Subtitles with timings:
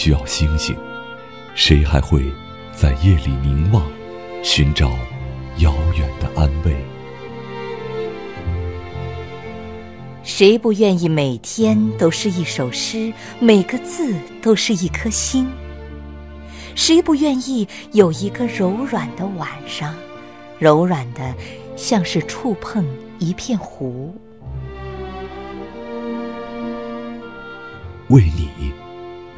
[0.00, 0.76] 需要星星？
[1.56, 2.22] 谁还会
[2.72, 3.84] 在夜里凝望，
[4.44, 4.92] 寻找
[5.58, 6.72] 遥远的安慰？
[10.22, 15.50] 谁不愿意每天都是一首诗，每个字都是一颗星？
[16.76, 19.96] 谁不愿意有一个柔软的晚上，
[20.60, 21.34] 柔软的
[21.74, 22.86] 像是触碰
[23.18, 24.14] 一片湖？
[28.10, 28.47] 为你，我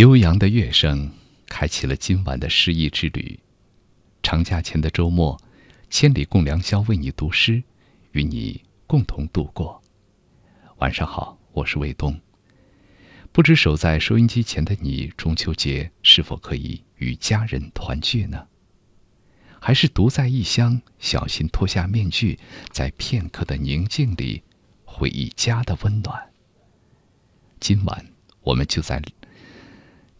[0.00, 1.12] 悠扬的乐声
[1.46, 3.38] 开启了今晚的诗意之旅。
[4.22, 5.38] 长假前的周末，
[5.90, 7.62] 千里共良宵，为你读诗，
[8.12, 9.82] 与你共同度过。
[10.78, 12.18] 晚上好，我是卫东。
[13.30, 18.46] 不知守在收音机前的你，中秋节是否可以与家人团聚呢？
[19.60, 22.38] 还是独在异乡，小心脱下面具，
[22.70, 24.42] 在片刻的宁静里
[24.82, 26.30] 回忆家的温暖？
[27.60, 28.06] 今晚，
[28.40, 29.02] 我们就在。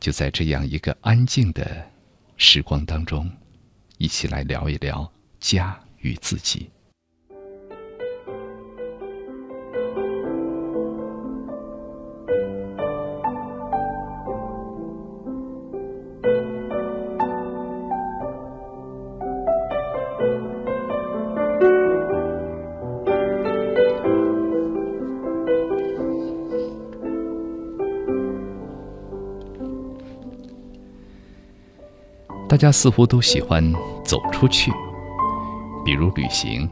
[0.01, 1.87] 就在这样一个安静的
[2.37, 3.31] 时光当中，
[3.99, 6.71] 一起来聊一聊家与自己。
[32.61, 33.73] 家似乎都喜欢
[34.05, 34.71] 走出去，
[35.83, 36.69] 比如旅行。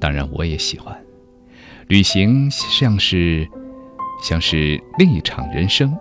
[0.00, 0.98] 当然，我也喜欢。
[1.88, 3.46] 旅行像是，
[4.22, 5.94] 像是另一场人生，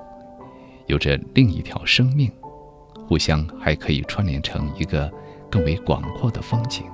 [0.88, 2.32] 有着另一条生命，
[3.06, 5.12] 互相还可以串联成一个
[5.52, 6.86] 更为广阔的风景。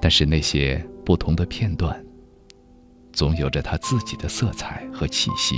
[0.00, 2.00] 但是那些不同的片段，
[3.12, 5.56] 总有着它自己的色彩和气息，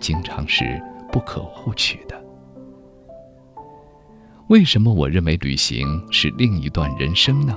[0.00, 0.82] 经常是
[1.12, 2.27] 不可或缺的。
[4.48, 7.54] 为什么我认为旅行是另一段人生呢？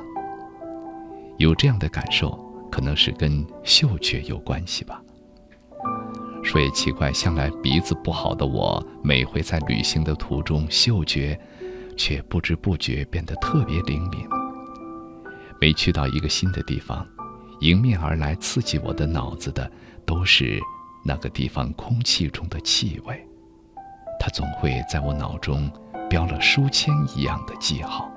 [1.37, 2.37] 有这样的感受，
[2.69, 5.01] 可能是跟嗅觉有关系吧。
[6.43, 11.39] 说也奇怪，向来鼻子不好的我，每回在旅行的途中，嗅觉
[11.95, 14.27] 却不知不觉变得特别灵敏。
[15.61, 17.07] 每去到一个新的地方，
[17.61, 19.71] 迎面而来刺激我的脑子的，
[20.05, 20.59] 都是
[21.05, 23.25] 那个地方空气中的气味，
[24.19, 25.71] 它总会在我脑中。
[26.11, 28.11] 标了书签一样的记号。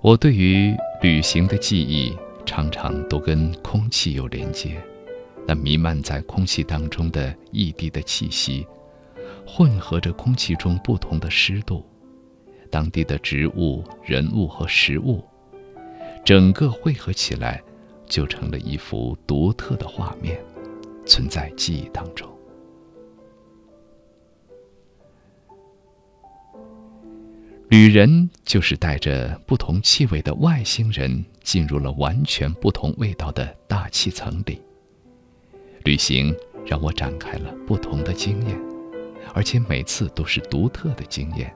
[0.00, 2.16] 我对于旅行的记忆，
[2.46, 4.82] 常常都跟空气有连接。
[5.46, 8.66] 那弥漫在空气当中的异地的气息，
[9.46, 11.84] 混合着空气中不同的湿度，
[12.70, 15.22] 当地的植物、人物和食物，
[16.24, 17.62] 整个汇合起来，
[18.06, 20.42] 就成了一幅独特的画面，
[21.06, 22.28] 存在记忆当中。
[27.68, 34.62] 旅人就是带着不同气味的外星人，进入了完全不同味道的大气层里。
[35.84, 36.34] 旅行
[36.64, 38.60] 让我展开了不同的经验，
[39.34, 41.52] 而且每次都是独特的经验。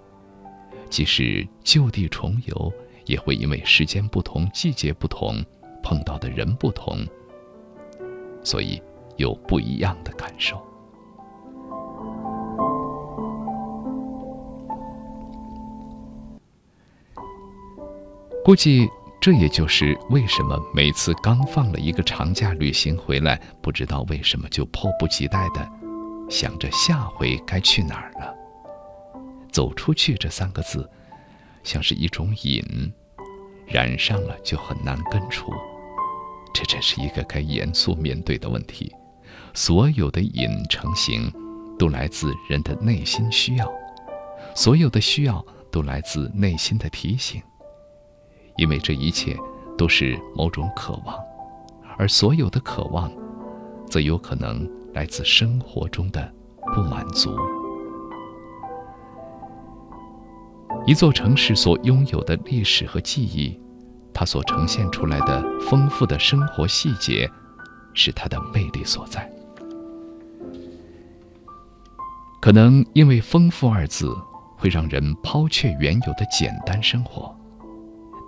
[0.90, 2.72] 即使就地重游，
[3.04, 5.44] 也会因为时间不同、季节不同、
[5.82, 7.06] 碰到的人不同，
[8.42, 8.82] 所以
[9.18, 10.60] 有不一样的感受。
[18.44, 18.88] 估计。
[19.20, 25.68] 这也就是为什么每次刚放了一个长假旅行回来，不知道为什么就迫不及待的
[26.30, 28.32] 想着下回该去哪儿了。
[29.50, 30.88] 走出去这三个字，
[31.64, 32.62] 像是一种瘾，
[33.66, 35.52] 染上了就很难根除。
[36.54, 38.94] 这真是一个该严肃面对的问题。
[39.60, 41.32] 所有的瘾成型，
[41.76, 43.66] 都来自人的内心需要；
[44.54, 47.42] 所有的需要，都来自内心的提醒。
[48.56, 49.36] 因为这一切
[49.76, 51.18] 都是某种渴望，
[51.98, 53.10] 而所有的渴望，
[53.90, 54.64] 则有可能
[54.94, 56.32] 来自生活中的
[56.72, 57.36] 不满足。
[60.86, 63.60] 一座城市所拥有的历史和记忆，
[64.14, 67.28] 它所呈现出来的丰富的生活细节，
[67.92, 69.28] 是它的魅力所在。
[72.40, 74.16] 可能因为“丰富”二字，
[74.56, 77.34] 会让人抛却原有的简单生活。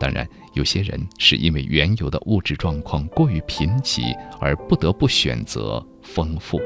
[0.01, 6.61] 当然，有些人是因为原有的物质状况过于贫瘠，而不得不选择丰富。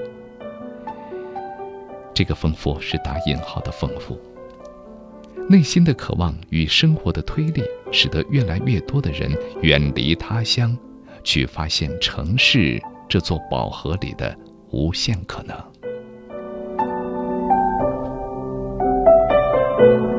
[2.15, 4.19] 这个丰富是打引号的丰富。
[5.51, 7.63] 内心的渴望与生活的推力，
[7.93, 9.31] 使得越来越多的人
[9.63, 10.77] 远离他乡，
[11.23, 14.35] 去发现城市这座宝盒里的
[14.71, 15.55] 无限可能。
[19.79, 20.14] 有一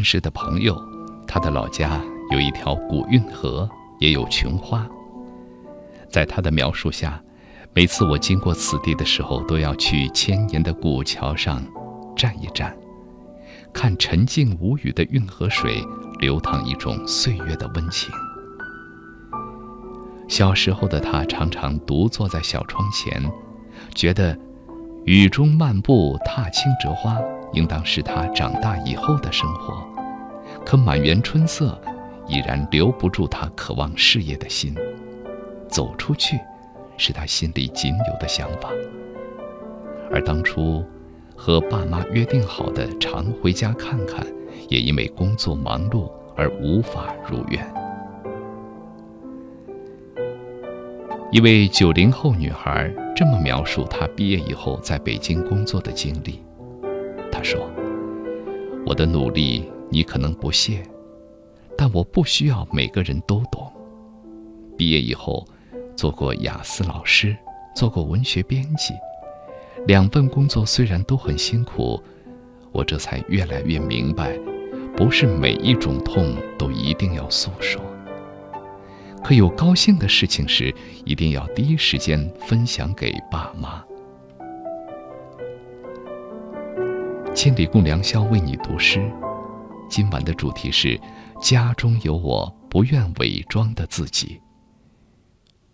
[0.00, 0.74] 认识的朋友，
[1.26, 2.00] 他的老家
[2.30, 3.68] 有一条古运河，
[3.98, 4.88] 也有琼花。
[6.08, 7.22] 在他的描述下，
[7.74, 11.62] 每次我经过此地的时候，都要去千年的古桥上
[12.16, 12.74] 站一站，
[13.74, 15.84] 看沉静无语的运河水
[16.18, 18.10] 流淌一种岁月的温情。
[20.28, 23.30] 小时候的他常常独坐在小窗前，
[23.94, 24.34] 觉得
[25.04, 27.18] 雨中漫步踏青折花。
[27.52, 29.84] 应当是他长大以后的生活，
[30.64, 31.80] 可满园春色
[32.26, 34.74] 已然留不住他渴望事业的心。
[35.68, 36.38] 走出去，
[36.96, 38.70] 是他心里仅有的想法。
[40.10, 40.84] 而当初
[41.36, 44.26] 和爸妈约定好的常回家看看，
[44.68, 47.64] 也因为工作忙碌而无法如愿。
[51.30, 56.42] 一位九零后女孩这么描述她毕业以后在北京工作的经历。
[57.30, 57.70] 她说
[58.84, 60.82] ：“我的努力你可能不屑，
[61.76, 63.70] 但我不需要每个人都懂。
[64.76, 65.44] 毕业以后，
[65.96, 67.36] 做过雅思老师，
[67.74, 68.94] 做过文学编辑，
[69.86, 72.00] 两份工作虽然都很辛苦，
[72.72, 74.38] 我这才越来越明白，
[74.96, 77.82] 不是每一种痛都一定要诉说。
[79.22, 83.84] 可有高兴的事情时，一定要第一时间分享给爸妈。”
[87.34, 88.98] 千里共良宵，为你读诗。
[89.90, 90.98] 今晚的主题是：
[91.42, 94.40] 家中有我不愿伪装的自己。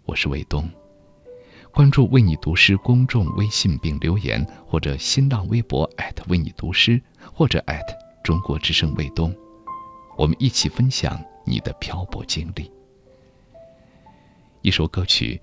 [0.07, 0.67] 我是卫东，
[1.71, 5.89] 关注“为你读诗”公众微信并留言，或者新浪微博
[6.29, 6.99] 为你读诗，
[7.35, 7.63] 或者
[8.25, 9.37] 中国之声卫东，
[10.17, 12.73] 我们一起分享你的漂泊经历。
[14.63, 15.39] 一首歌曲，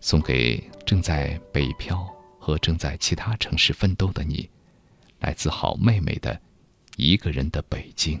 [0.00, 4.48] 送给正在北漂和正在其他城市奋斗的你，
[5.20, 6.34] 来自好妹妹的
[6.96, 8.20] 《一个人的北京》。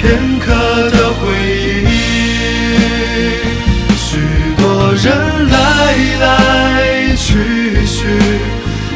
[0.00, 0.46] 片刻
[0.90, 1.20] 的回
[1.84, 1.86] 忆？
[3.98, 4.16] 许
[4.56, 4.62] 多
[4.94, 5.04] 人
[5.50, 5.60] 来
[6.20, 6.24] 来
[7.16, 7.98] 去去，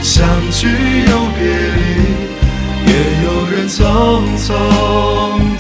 [0.00, 0.66] 相聚
[1.06, 1.44] 又别
[1.76, 1.78] 离，
[2.86, 2.92] 也
[3.22, 3.78] 有人匆
[4.38, 4.48] 匆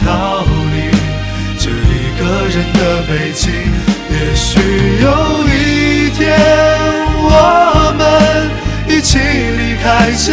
[0.02, 0.08] 逃
[0.72, 0.76] 离
[1.58, 3.42] 这一个人的北京。
[4.10, 4.48] 也许
[5.02, 5.06] 有
[5.46, 6.22] 一天，
[7.20, 7.28] 我
[7.98, 8.02] 们
[8.88, 10.32] 一起离开这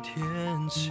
[0.00, 0.24] 天
[0.68, 0.90] 气。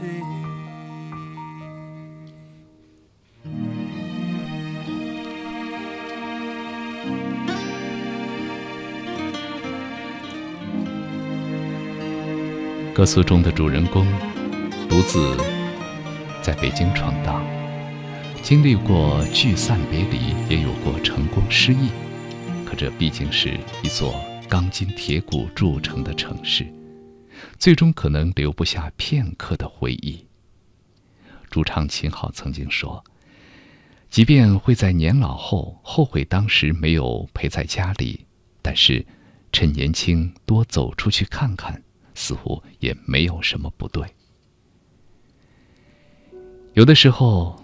[12.94, 14.08] 歌词中的主人公
[14.88, 15.36] 独自
[16.42, 17.46] 在北京闯荡，
[18.42, 21.90] 经历过聚散别离，也有过成功失意。
[22.66, 24.16] 可这毕竟是一座
[24.48, 26.66] 钢筋铁骨铸成的城市，
[27.58, 30.25] 最终可能留不下片刻的回忆。
[31.50, 33.04] 主唱秦昊曾经说
[34.10, 38.25] ：“即便会在年老后后悔当时没有陪在家里，
[38.62, 39.06] 但是
[39.52, 41.82] 趁年轻多走出去看看。”
[42.18, 44.02] 似乎也没有什么不对。
[46.75, 47.62] 有的时候，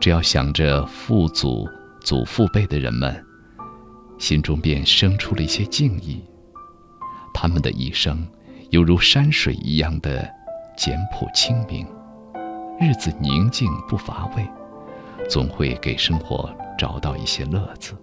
[0.00, 1.68] 只要想着父祖、
[2.00, 3.22] 祖父辈的人们，
[4.18, 6.24] 心中便生出了一些敬意。
[7.34, 8.26] 他们的一生，
[8.70, 10.28] 犹如山水一样的
[10.76, 11.86] 简朴清明，
[12.80, 14.46] 日子宁静不乏味，
[15.28, 17.94] 总会给生活找到一些乐子，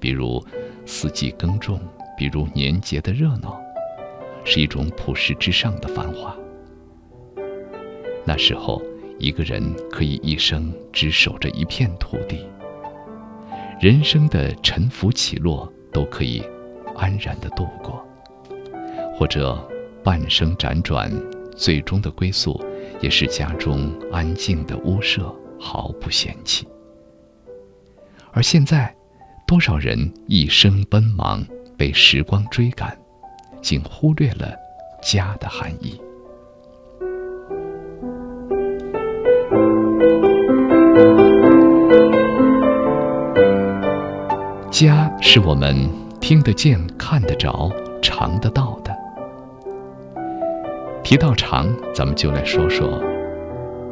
[0.00, 0.44] 比如
[0.86, 1.78] 四季耕种，
[2.16, 3.60] 比如年节的热闹。
[4.46, 6.36] 是一种朴实之上的繁华。
[8.26, 8.82] 那时候，
[9.18, 12.46] 一个人可以一生只守着一片土地，
[13.80, 16.42] 人生的沉浮起落都可以
[16.94, 18.06] 安然的度过，
[19.14, 19.56] 或者
[20.04, 21.10] 半生辗转，
[21.56, 22.62] 最终的归宿
[23.00, 26.68] 也是家中安静的屋舍，毫不嫌弃。
[28.30, 28.94] 而现在，
[29.46, 31.42] 多少人一生奔忙，
[31.76, 32.96] 被时光追赶。
[33.62, 34.54] 竟忽略了
[35.02, 35.98] 家的含义。
[44.70, 45.88] 家是我们
[46.20, 48.83] 听得见、看得着、尝得到的。
[51.04, 52.98] 提到尝，咱们就来说说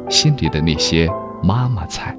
[0.09, 1.07] 心里的那些
[1.43, 2.17] 妈妈菜。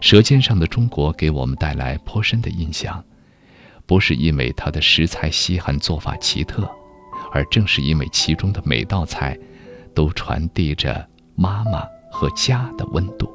[0.00, 3.02] 舌尖上的中国给我们带来颇深的印象。
[3.86, 6.68] 不是因为它的食材稀罕、做法奇特，
[7.32, 9.38] 而正是因为其中的每道菜，
[9.94, 13.32] 都传递着妈妈和家的温度。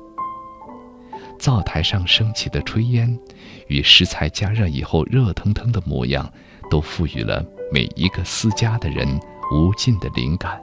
[1.40, 3.18] 灶台上升起的炊烟，
[3.68, 6.32] 与食材加热以后热腾腾的模样，
[6.70, 9.20] 都赋予了每一个思家的人
[9.54, 10.60] 无尽的灵感。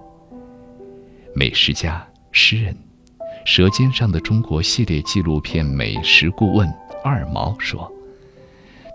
[1.32, 2.74] 美食家、诗人，
[3.44, 6.68] 《舌尖上的中国》系列纪录片美食顾问
[7.04, 7.90] 二毛说。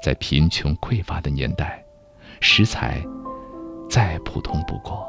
[0.03, 1.83] 在贫穷匮乏的年代，
[2.41, 3.01] 食材
[3.89, 5.03] 再普通不过，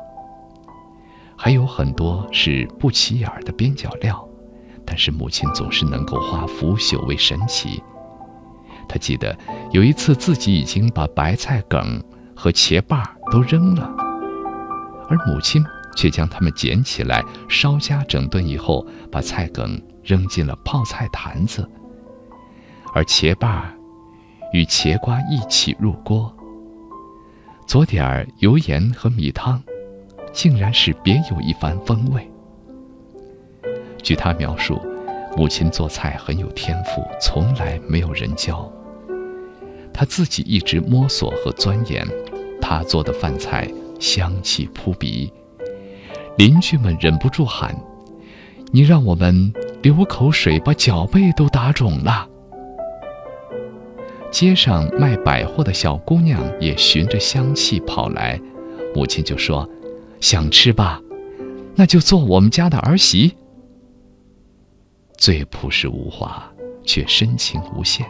[1.37, 4.27] 还有很多是不起眼的边角料，
[4.87, 7.83] 但是母亲总是能够化腐朽为神奇。
[8.89, 9.37] 他记得
[9.73, 12.03] 有一次自己已经把白菜梗
[12.35, 13.93] 和茄把都扔了，
[15.09, 15.65] 而母亲
[15.97, 21.69] 却将它们捡起来稍加整顿以后，把菜梗扔进了泡菜坛子，
[22.95, 23.73] 而茄瓣。
[24.53, 26.33] 与茄瓜一起入锅，
[27.67, 29.61] 佐点儿油盐和米汤，
[30.33, 32.31] 竟然是别有一番风味。
[34.03, 34.81] 据他描述，
[35.37, 38.73] 母亲做菜很有天赋，从来没有人教，
[39.93, 42.07] 他自己一直摸索和钻研。
[42.63, 45.33] 他做的饭菜香气扑鼻，
[46.39, 47.77] 邻居们忍不住喊
[48.73, 52.29] ：“你让我们流口水，把脚背都打肿了。”
[54.31, 58.39] 街上卖百货的小姑娘也循着香气跑来，
[58.95, 59.69] 母亲就说
[60.21, 61.01] ：“想吃吧，
[61.75, 63.35] 那就做我们家的儿媳。”
[65.17, 66.53] 最朴实无华，
[66.85, 68.07] 却深情无限。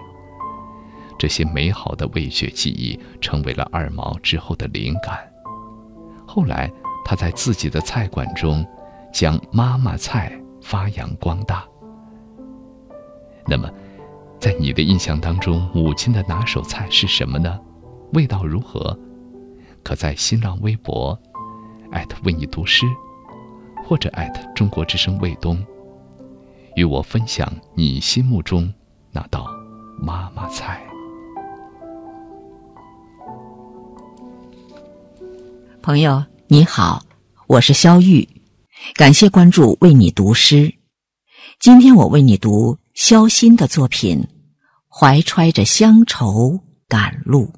[1.19, 5.19] 这些美好的味觉记忆成为了二毛之后的灵感。
[6.37, 6.71] 后来，
[7.03, 8.63] 他在自己的菜馆中，
[9.11, 11.65] 将妈妈菜发扬光大。
[13.47, 13.71] 那么。
[14.39, 17.59] 在你的印象当中，母亲的拿手菜是什么呢？
[18.13, 18.97] 味道如何？
[19.83, 21.19] 可在新浪微博
[22.23, 22.85] 为你读诗，
[23.83, 24.13] 或者
[24.55, 25.65] 中国之声卫东，
[26.77, 28.73] 与我分享你心目中
[29.11, 29.49] 那道
[29.99, 30.87] 妈妈菜。
[35.87, 37.01] 朋友你好，
[37.47, 38.29] 我是肖玉，
[38.97, 40.75] 感谢关注为你读诗。
[41.61, 42.77] 今天我为你读。
[42.95, 44.27] 肖新的作品，
[44.89, 47.53] 怀揣着乡愁赶路。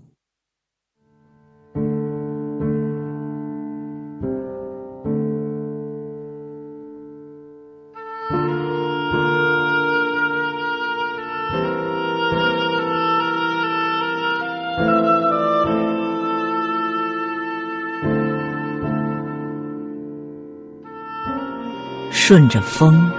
[22.29, 23.11] 顺着风，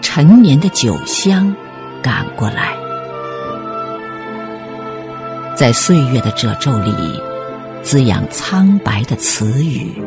[0.00, 1.52] 陈年的酒香
[2.00, 2.76] 赶过来，
[5.56, 6.92] 在岁月的褶皱里
[7.82, 10.00] 滋养苍白的词语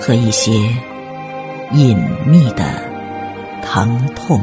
[0.00, 0.52] 和一些
[1.74, 2.64] 隐秘的
[3.62, 4.40] 疼痛。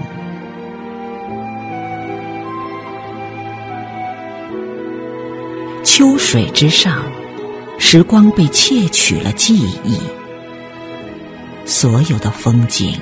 [5.84, 7.02] 秋水之上，
[7.80, 10.00] 时光被窃取了记忆。
[11.66, 12.98] 所有的风景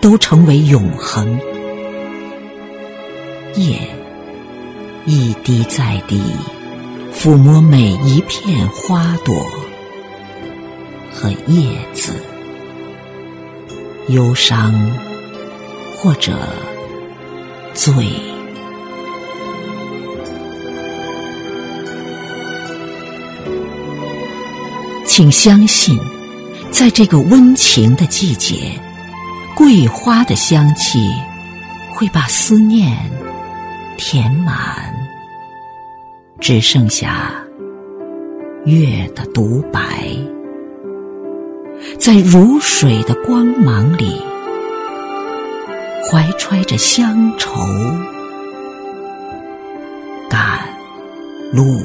[0.00, 1.40] 都成为永恒。
[3.56, 3.78] 夜
[5.06, 6.22] 一滴再滴，
[7.12, 9.34] 抚摸每一片花朵
[11.12, 12.12] 和叶子，
[14.08, 14.72] 忧伤
[15.96, 16.32] 或者
[17.74, 17.92] 醉。
[25.04, 26.00] 请相信。
[26.72, 28.56] 在这个温情的季节，
[29.54, 30.98] 桂花的香气
[31.94, 32.98] 会把思念
[33.98, 34.92] 填满，
[36.40, 37.30] 只剩下
[38.64, 39.80] 月的独白，
[42.00, 44.20] 在如水的光芒里，
[46.10, 47.52] 怀揣着乡愁
[50.28, 50.58] 赶
[51.52, 51.78] 路。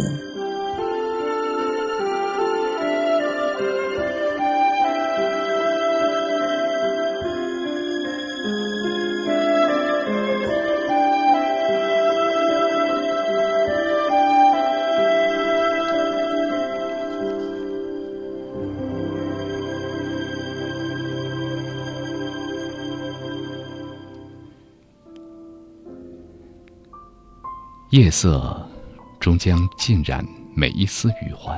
[27.91, 28.69] 夜色
[29.17, 31.57] 终将浸染每一丝余欢，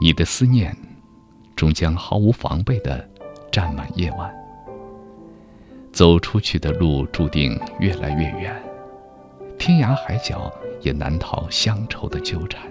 [0.00, 0.76] 你的思念
[1.56, 3.04] 终将毫无防备的
[3.50, 4.32] 占满夜晚。
[5.92, 8.62] 走出去的路注定越来越远，
[9.58, 10.48] 天涯海角
[10.82, 12.62] 也难逃乡愁的纠缠。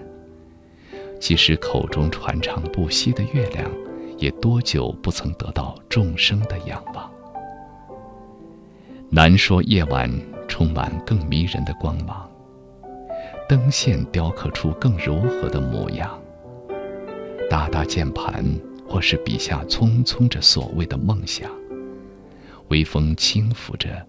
[1.19, 3.69] 即使口中传唱不息的月亮，
[4.17, 7.11] 也多久不曾得到众生的仰望。
[9.11, 10.09] 难说夜晚。
[10.47, 12.29] 充满更迷人的光芒，
[13.47, 16.21] 灯线雕刻出更柔和的模样。
[17.49, 18.43] 大大键盘，
[18.85, 21.49] 或是笔下匆匆着所谓的梦想。
[22.67, 24.05] 微风轻抚着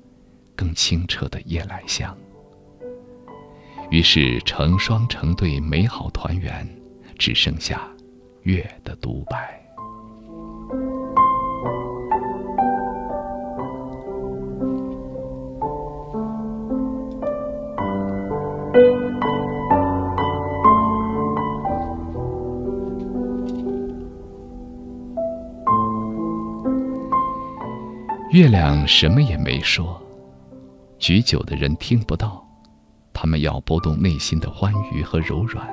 [0.57, 2.15] 更清澈的夜来香。
[3.89, 6.69] 于是成双成对美好团圆，
[7.17, 7.89] 只剩下
[8.43, 9.62] 月的独白。
[28.31, 30.01] 月亮什么也没说，
[30.99, 32.43] 举酒的人听不到，
[33.13, 35.69] 他们要拨动内心的欢愉和柔软，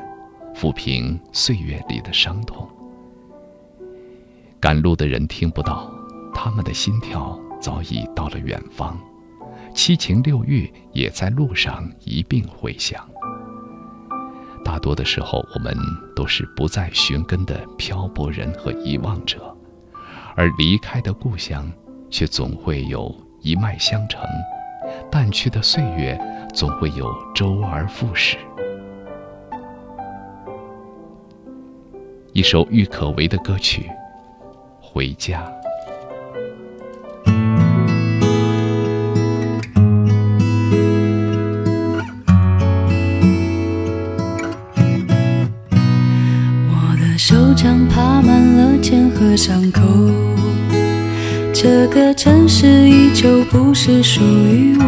[0.53, 2.67] 抚平岁月里的伤痛。
[4.59, 5.89] 赶路的人听不到，
[6.33, 8.99] 他们的心跳早已到了远方，
[9.73, 13.07] 七情六欲也在路上一并回响。
[14.63, 15.75] 大多的时候，我们
[16.15, 19.55] 都是不再寻根的漂泊人和遗忘者，
[20.35, 21.71] 而离开的故乡。
[22.11, 24.19] 却总会有一脉相承，
[25.11, 26.19] 淡去的岁月
[26.55, 28.35] 总会有周而复始。
[32.33, 33.83] 一首郁可唯的歌曲
[34.81, 35.43] 《回家》。
[47.59, 49.81] 的手掌爬满了茧和伤口。
[51.53, 54.85] 这个城市依旧不是属于我，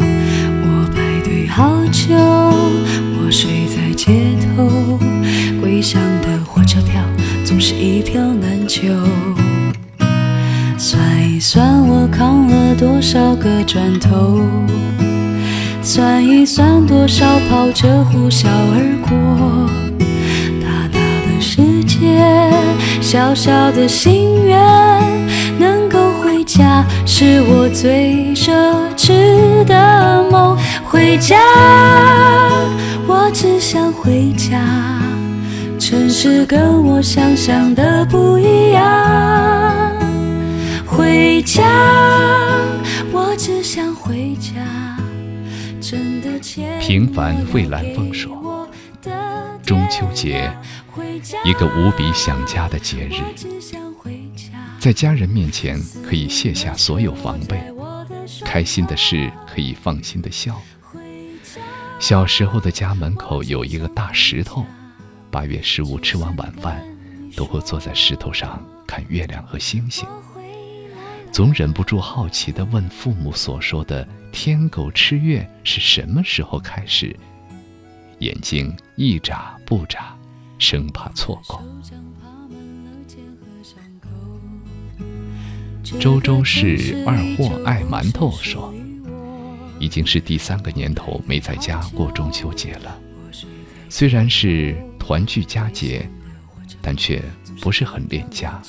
[0.00, 4.98] 我排队好久，我睡在街头，
[5.60, 7.00] 归乡的火车票
[7.44, 8.88] 总是一票难求。
[10.76, 14.40] 算一算我扛了多少个砖头，
[15.82, 19.70] 算一算多少跑车呼啸而过，
[23.00, 24.56] 小小的心愿。
[25.58, 28.52] 能够回家是我最奢
[28.94, 31.38] 侈的梦，回家，
[33.06, 34.60] 我只想回家。
[35.78, 39.92] 城市跟我想象的不一样，
[40.84, 41.62] 回家，
[43.12, 44.60] 我只想回家。
[45.80, 46.28] 真的
[46.80, 48.68] 平凡蔚蓝风说，
[49.64, 50.50] 中秋节，
[51.44, 53.22] 一个无比想家的节日。
[54.78, 57.60] 在家人面前可以卸下所有防备，
[58.44, 60.60] 开心的事可以放心的笑。
[61.98, 64.64] 小时候的家门口有一个大石头，
[65.30, 66.84] 八月十五吃完晚饭，
[67.34, 70.06] 都会坐在石头上看月亮和星星，
[71.32, 77.16] 总忍不住好奇地问父母所说的“天狗吃月”是什么时候开始，
[78.20, 80.15] 眼睛一眨不眨，
[80.58, 81.62] 生怕错过。
[86.00, 88.74] 周周是二货爱馒头说
[89.78, 92.98] ：“已经是第三个年头没在家过中秋节了。
[93.88, 96.08] 虽然是团聚佳节，
[96.82, 97.22] 但却
[97.60, 98.60] 不是很恋家。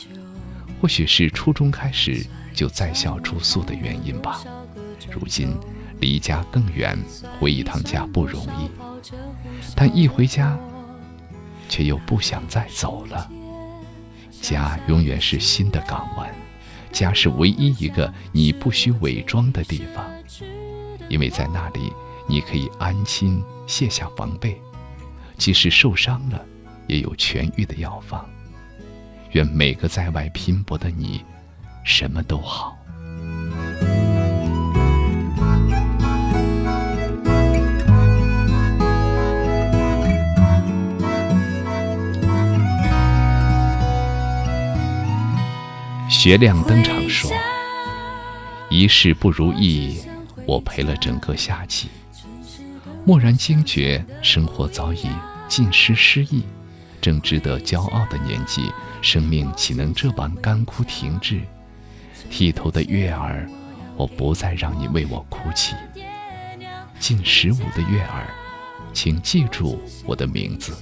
[0.80, 2.24] 或许是初中开始
[2.54, 4.44] 就在校住宿的原因吧。
[5.12, 5.58] 如今
[6.00, 6.96] 离家更远，
[7.40, 8.70] 回一趟家不容易。
[9.76, 10.56] 但一回家，
[11.68, 13.30] 却又不想再走了。
[14.42, 16.34] 家永远是新的港湾。”
[16.90, 20.10] 家是唯一一个你不需伪装的地方，
[21.10, 21.92] 因为在那里
[22.28, 24.60] 你可以安心卸下防备，
[25.38, 26.44] 即使受伤了，
[26.88, 28.26] 也有痊愈的药方。
[29.34, 31.24] 愿每个在外拼搏的你，
[31.84, 32.77] 什么都好。
[46.10, 47.30] 学亮登场说
[48.72, 50.00] ：“一事不如意，
[50.46, 51.90] 我陪了整个夏季。
[53.06, 55.10] 蓦然惊觉，生活早已
[55.50, 56.44] 尽失诗意。
[57.02, 61.42] 正值得骄傲的年纪，生命岂能这般干枯停滞？
[62.30, 63.48] 剃头的月儿，
[63.98, 65.76] 我不再让你为我哭泣。
[67.00, 68.28] 近十五的月儿，
[68.94, 70.74] 请记住我的名字。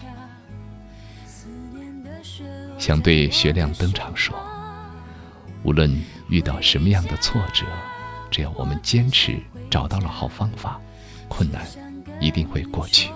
[2.78, 4.36] 想对学亮登场说。”
[5.66, 5.92] 无论
[6.30, 7.66] 遇到什么样的挫折，
[8.30, 9.36] 只要我们坚持，
[9.68, 10.80] 找到了好方法，
[11.28, 11.66] 困难
[12.22, 13.10] 一定会过去。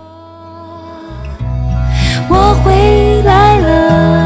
[2.28, 4.19] 我回来了。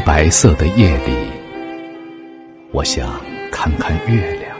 [0.00, 1.12] 白色的夜里，
[2.72, 3.20] 我想
[3.52, 4.56] 看看月亮。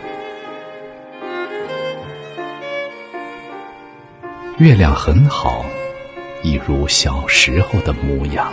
[4.59, 5.65] 月亮很好，
[6.43, 8.53] 一如小时候的模样。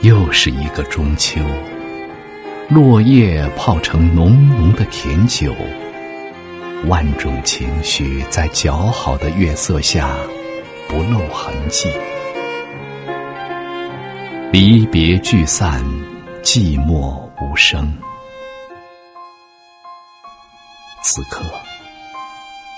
[0.00, 1.40] 又是一个中秋，
[2.68, 5.54] 落叶泡成浓浓的甜酒，
[6.88, 10.10] 万种情绪在姣好的月色下
[10.88, 11.88] 不露痕迹。
[14.52, 15.82] 离别聚散，
[16.42, 17.90] 寂寞无声。
[21.02, 21.42] 此刻，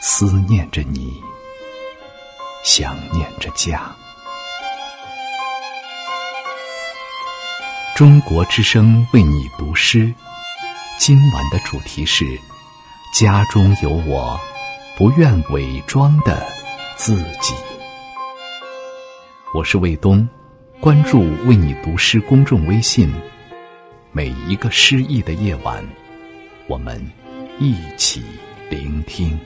[0.00, 1.20] 思念着你，
[2.62, 3.92] 想念着家。
[7.96, 10.14] 中国之声为你读诗，
[10.96, 12.24] 今晚的主题是：
[13.12, 14.38] 家中有我，
[14.96, 16.46] 不愿伪装的
[16.94, 17.52] 自己。
[19.52, 20.28] 我是卫东。
[20.84, 23.10] 关注“为你读诗”公众微信，
[24.12, 25.82] 每一个诗意的夜晚，
[26.66, 27.02] 我们
[27.58, 28.22] 一起
[28.68, 29.40] 聆听。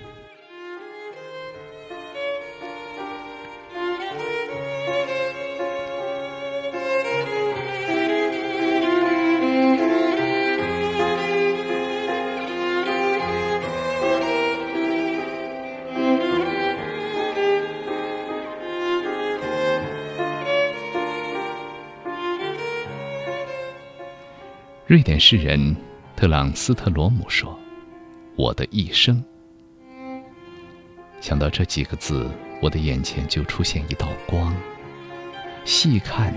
[24.88, 25.77] 瑞典诗人
[26.16, 27.61] 特朗斯特罗姆说
[28.37, 29.22] ：“我的一生。”
[31.20, 32.27] 想到这几个字，
[32.62, 34.57] 我的眼前就出现一道光。
[35.66, 36.33] 细看，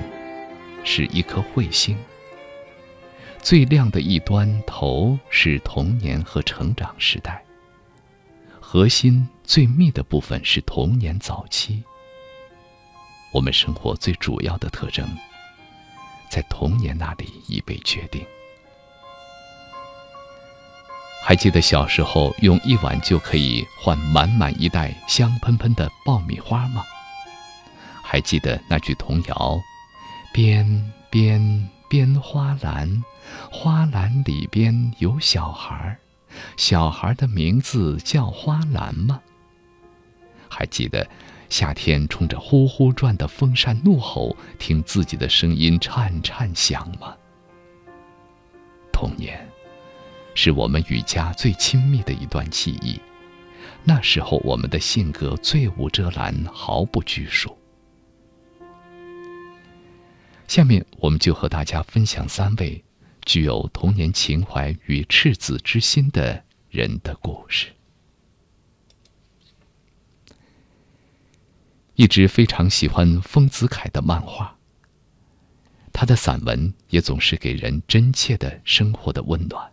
[0.84, 1.98] 是一颗彗星。
[3.42, 7.42] 最亮的一端头是童年和成长时代。
[8.60, 11.82] 核心最密的部分是童年早期。
[13.32, 15.08] 我们生活最主要的特征，
[16.30, 18.22] 在童年那里已被决定。
[21.32, 26.84] 还记得小时候用一碗就可以换满满一袋香喷喷的爆米花吗？
[28.04, 29.58] 还记得那句童谣
[30.34, 33.02] ：“边边边花篮，
[33.50, 35.98] 花篮里边有小孩，
[36.58, 39.22] 小孩的名字叫花篮吗？”
[40.52, 41.08] 还记得
[41.48, 47.16] 夏天冲着呼呼转的风扇怒吼，听自己的声音颤颤响吗？
[48.92, 49.51] 童年。
[50.34, 53.00] 是我们与家最亲密的一段记忆，
[53.84, 57.58] 那时候我们的性格最无遮拦，毫不拘束。
[60.48, 62.84] 下面我们就和大家分享三位
[63.24, 67.68] 具有童年情怀与赤子之心的人的故事。
[71.96, 74.58] 一直非常喜欢丰子恺的漫画，
[75.94, 79.71] 他的散文也总是给人真切的生活的温暖。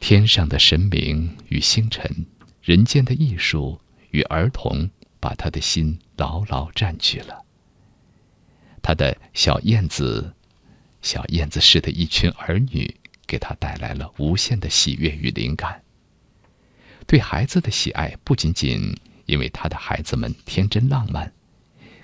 [0.00, 2.26] 天上的神明与星辰，
[2.62, 7.44] 人间的艺术与儿童，把他的心牢牢占据了。
[8.82, 10.34] 他的小燕子，
[11.02, 12.92] 小燕子似的一群儿女，
[13.26, 15.80] 给他带来了无限的喜悦与灵感。
[17.06, 21.30] 对孩子的喜爱，不仅仅因为他的孩子们天真浪漫，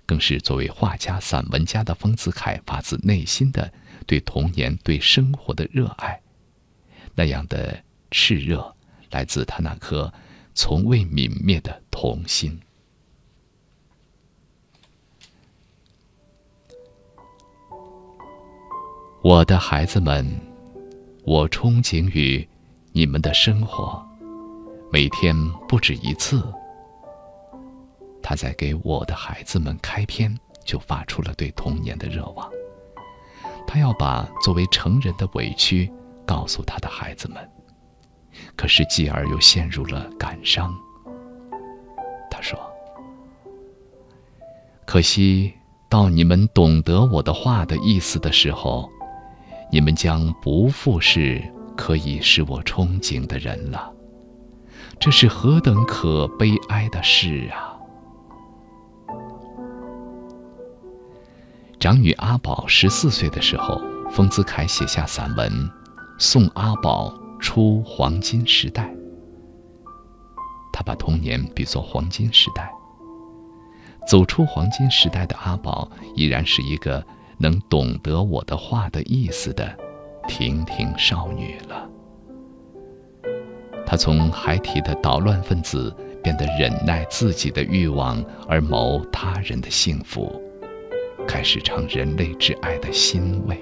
[0.04, 3.72] 更是作为画家、散文家的丰子恺发自内心的
[4.06, 6.20] 对童年、对生活的热爱。
[7.16, 7.82] 那样的。
[8.11, 8.75] 炽热，
[9.11, 10.12] 来自他那颗
[10.55, 12.61] 从未泯灭的童心。
[19.23, 20.25] 我的孩子们，
[21.25, 22.49] 我憧憬于
[22.92, 24.01] 你们的生活，
[24.92, 25.35] 每天
[25.69, 26.40] 不止一次。
[28.23, 32.49] 他在给我的孩子们开篇，就发出了对童年的热望。
[33.66, 35.92] 他要把作为成人的委屈
[36.25, 37.51] 告诉他的孩子们。
[38.57, 40.75] 可是继而又陷入了感伤。
[42.31, 42.59] 他说
[44.85, 45.53] ：“可惜
[45.88, 48.90] 到你们懂得我的话的意思的时候，
[49.72, 51.42] 你们将不复是
[51.77, 53.92] 可以使我憧憬的人了。
[54.99, 57.72] 这是何等可悲哀的事啊！”
[61.79, 65.51] 长女阿宝十四岁的时候，丰子恺写下散文
[66.18, 67.11] 《送阿宝》。
[67.38, 68.92] 出黄金时代，
[70.72, 72.70] 他把童年比作黄金时代。
[74.09, 77.05] 走出黄金时代的阿宝，依然是一个
[77.38, 79.77] 能懂得我的话的意思的
[80.29, 81.88] 亭亭少女了。
[83.85, 90.40] 她从孩提的捣乱分子，变得忍耐自己的欲望而谋他人的幸福，
[91.27, 93.59] 开始尝人类之爱的欣慰。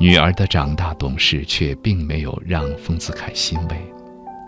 [0.00, 3.76] 女儿的长大懂事，却并没有让丰子恺欣慰，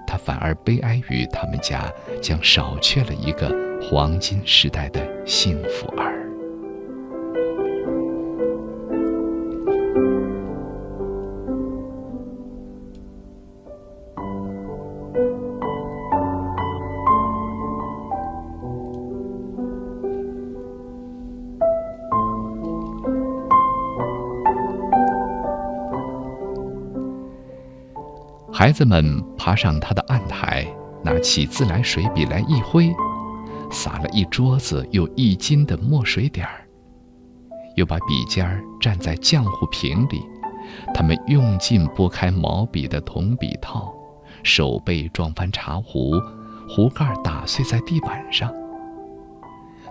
[0.07, 6.12] 他反而悲哀于他们家将少却了一个黄金时代的幸福儿。
[28.63, 30.65] 孩子们爬上他的案台，
[31.03, 32.95] 拿起自来水笔来一挥，
[33.73, 36.65] 撒了一桌子又一斤的墨水点儿。
[37.75, 40.23] 又把笔尖儿蘸在浆糊瓶里，
[40.95, 43.93] 他们用劲拨开毛笔的铜笔套，
[44.45, 46.13] 手背撞翻茶壶，
[46.69, 48.49] 壶盖打碎在地板上。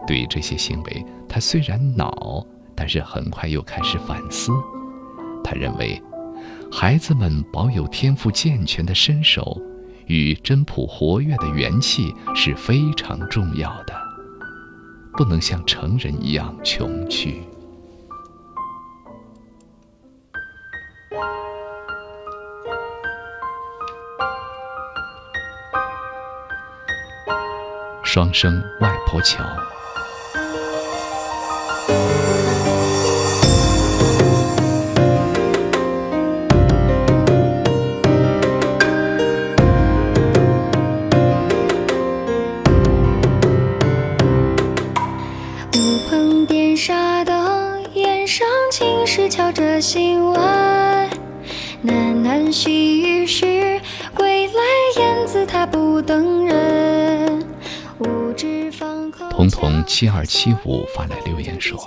[0.07, 2.41] 对于这些行为，他虽然恼，
[2.73, 4.53] 但是很快又开始反思。
[5.43, 6.01] 他认为。
[6.73, 9.61] 孩子们保有天赋健全的身手
[10.07, 13.93] 与真朴活跃的元气是非常重要的，
[15.13, 17.43] 不能像成人一样穷屈。
[28.03, 29.43] 双生外婆桥。
[56.01, 57.45] 等人。
[59.29, 61.79] 彤彤七二七五发来留言说：“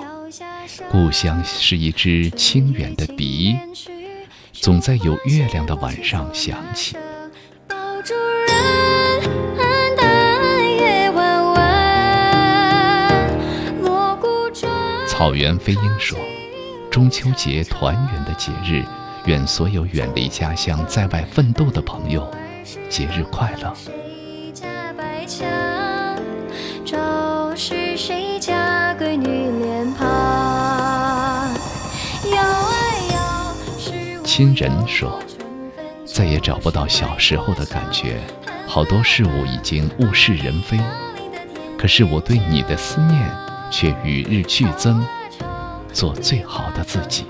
[0.90, 3.56] 故乡是一支清远的笛，
[4.52, 6.96] 总在有月亮的晚上响起。”
[15.06, 16.18] 草原飞鹰说
[16.90, 18.84] ：“中秋节团圆的节日，
[19.26, 22.28] 愿所有远离家乡在外奋斗的朋友，
[22.88, 23.72] 节日快乐。”
[34.24, 35.18] 亲人说
[36.04, 38.18] ：“再也找不到小时候的感觉，
[38.66, 40.76] 好多事物已经物是人非。
[41.78, 43.30] 可是我对你的思念
[43.70, 45.06] 却与日俱增，
[45.92, 47.26] 做最好的自己。”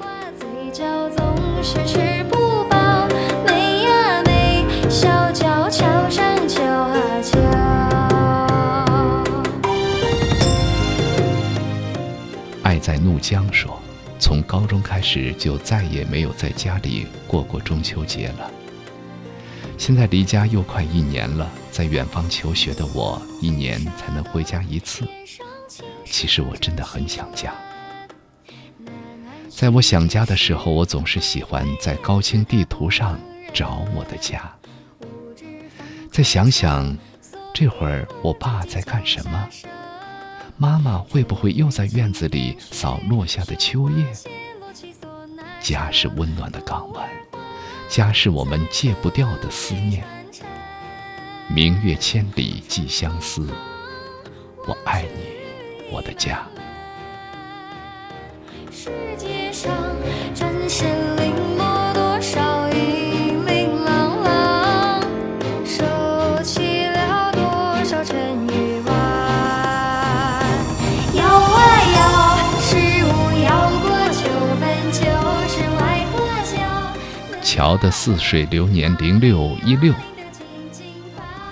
[12.85, 13.80] 在怒江说。
[14.18, 18.51] 从高中开始，就再也没有在家里过过中秋节了。
[19.78, 25.09] 现在离家又快一年了，在远方求学的我，一年才能回家一次。
[26.05, 27.55] 其实我真的很想家。
[29.49, 33.18] 在我想家的时候，我总是喜欢在高清地图上
[33.55, 34.53] 找我的家。
[36.11, 36.97] 再想想，
[37.55, 39.49] 这会儿我爸在干什么？
[40.57, 44.07] 妈妈会不会又在院子里扫落下的秋叶？
[45.61, 47.09] 家是温暖的港湾，
[47.89, 50.05] 家是我们戒不掉的思念。
[51.49, 53.49] 明月千里寄相思，
[54.67, 56.47] 我爱你，我的家。
[58.71, 59.73] 世界上
[60.35, 60.69] 真
[77.77, 79.95] 的似水流年零六一六，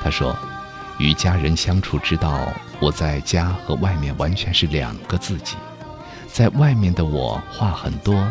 [0.03, 0.37] 他说
[0.99, 5.57] ：“与家人相处之道，我在家和外面完全是两个自己。
[6.27, 8.31] 在外面的我话很多，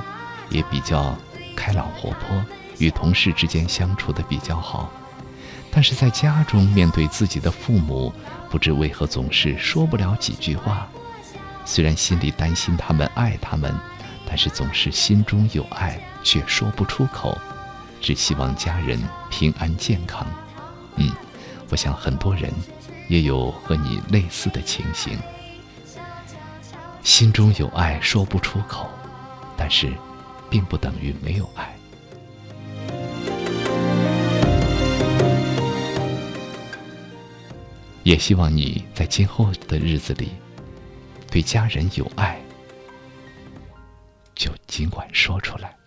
[0.49, 1.15] 也比较
[1.55, 2.43] 开朗活泼，
[2.77, 4.91] 与同事之间相处的比较好。
[5.71, 8.13] 但是在家中面对自己的父母，
[8.49, 10.87] 不知为何总是说不了几句话。
[11.65, 13.73] 虽然心里担心他们爱他们，
[14.25, 17.37] 但是总是心中有爱却说不出口。”
[18.01, 18.99] 只希望家人
[19.29, 20.25] 平安健康。
[20.95, 21.11] 嗯，
[21.69, 22.51] 我想很多人
[23.07, 25.17] 也有和你类似的情形，
[27.03, 28.89] 心中有爱说不出口，
[29.55, 29.93] 但是
[30.49, 31.73] 并不等于没有爱。
[38.03, 40.31] 也希望你在今后的日子里，
[41.29, 42.41] 对家人有爱，
[44.33, 45.80] 就尽管说出来。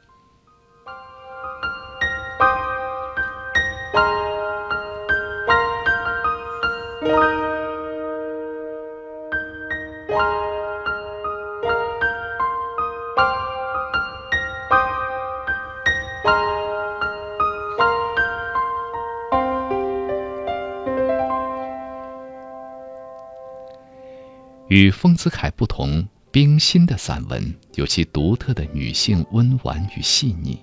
[24.68, 30.59] 与丰子恺不同，冰心的散文有其独特的女性温婉与细腻。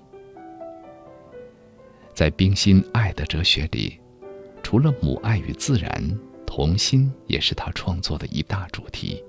[2.13, 3.99] 在冰心爱的哲学里，
[4.61, 5.91] 除了母爱与自然，
[6.45, 9.23] 童心也是他创作的一大主题。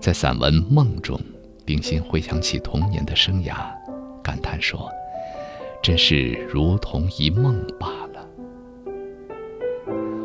[0.00, 1.18] 在散文《梦》中，
[1.64, 3.72] 冰心回想起童年的生涯，
[4.22, 4.90] 感叹说
[5.82, 8.28] ：“真是如同一梦罢了。”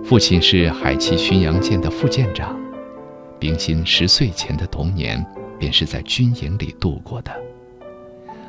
[0.04, 2.60] 父亲是海旗巡洋舰的副舰长，
[3.40, 5.26] 冰心十岁前的童年
[5.58, 7.32] 便是在军营里度过的。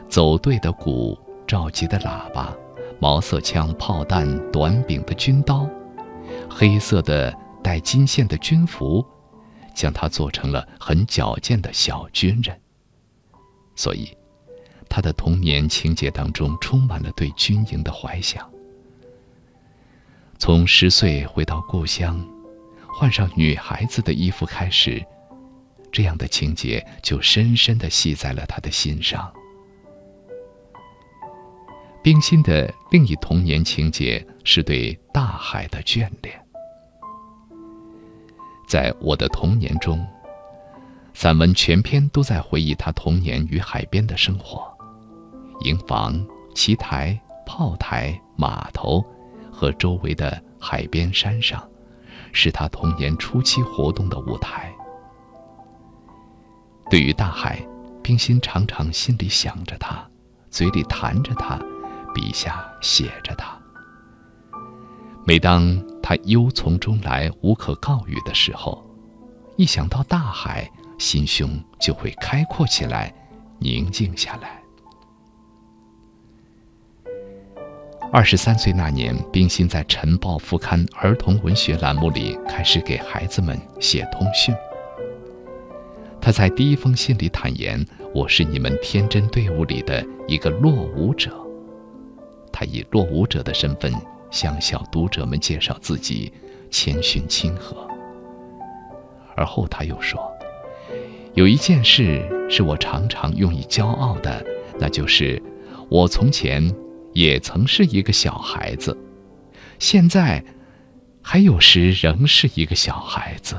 [0.08, 1.16] 走队的鼓，
[1.50, 2.56] 召集的喇叭，
[3.00, 5.68] 毛瑟枪、炮弹、短柄的军刀，
[6.48, 9.04] 黑色的带金线的军服，
[9.74, 12.56] 将他做成了很矫健的小军人。
[13.74, 14.16] 所以，
[14.88, 18.48] 他的童年情节当中充满了对军营的怀想。
[20.38, 22.24] 从十岁回到故乡，
[22.96, 25.04] 换上女孩子的衣服开始，
[25.90, 29.28] 这样的情节就深深地系在了他的心上。
[32.02, 36.34] 冰心的另一童年情节是对大海的眷恋。
[38.66, 40.02] 在我的童年中，
[41.12, 44.62] 散文全篇都在回忆他童年与海边的生活：
[45.60, 46.18] 营房、
[46.54, 49.04] 棋台、炮台、码头
[49.52, 51.62] 和周围的海边山上，
[52.32, 54.72] 是他童年初期活动的舞台。
[56.88, 57.60] 对于大海，
[58.02, 60.02] 冰心常常心里想着他，
[60.50, 61.60] 嘴里弹着他，
[62.14, 63.56] 笔下写着他。
[65.26, 68.84] 每当他忧从中来、无可告语的时候，
[69.56, 73.14] 一想到大海，心胸就会开阔起来，
[73.58, 74.60] 宁静下来。
[78.12, 84.52] 二十三岁那年，冰心在《晨报》副刊儿童文学栏目里开始给孩子们写通讯。
[86.20, 91.30] 他在第一封信里坦言：“我是你们天真队伍里的一个落伍者。”
[92.52, 93.92] 他以落伍者的身份
[94.30, 96.32] 向小读者们介绍自己，
[96.70, 97.88] 谦逊亲和。
[99.36, 100.20] 而后他又说
[101.34, 104.44] ：“有一件事是我常常用以骄傲的，
[104.78, 105.42] 那就是
[105.88, 106.74] 我从前
[107.14, 108.96] 也曾是一个小孩子，
[109.78, 110.44] 现在
[111.22, 113.56] 还有时仍是一个小孩子。”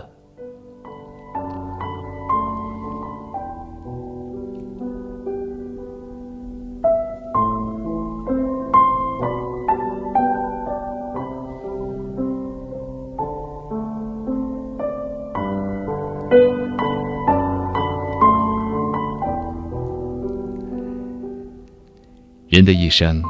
[22.52, 23.24] 人的一生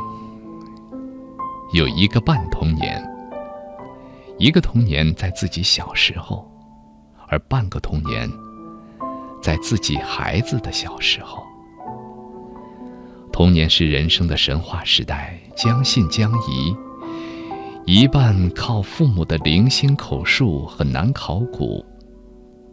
[1.73, 2.99] 有一个半童年，
[4.39, 6.51] 一个童年在自己小时候，
[7.27, 8.27] 而半个童年
[9.39, 11.43] 在自己孩子的小时候。
[13.31, 16.75] 童年是人生的神话时代，将信将疑，
[17.85, 21.85] 一半靠父母的零星口述，很难考古。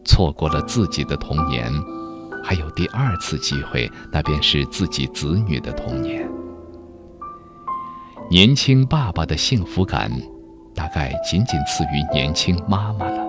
[0.03, 1.71] 错过了自己的童年，
[2.43, 6.27] 还有第二次机会，那便是自己子女的童年。
[8.31, 10.13] 年轻爸爸的幸福感，
[10.75, 13.27] 大概仅仅次于年轻妈妈了。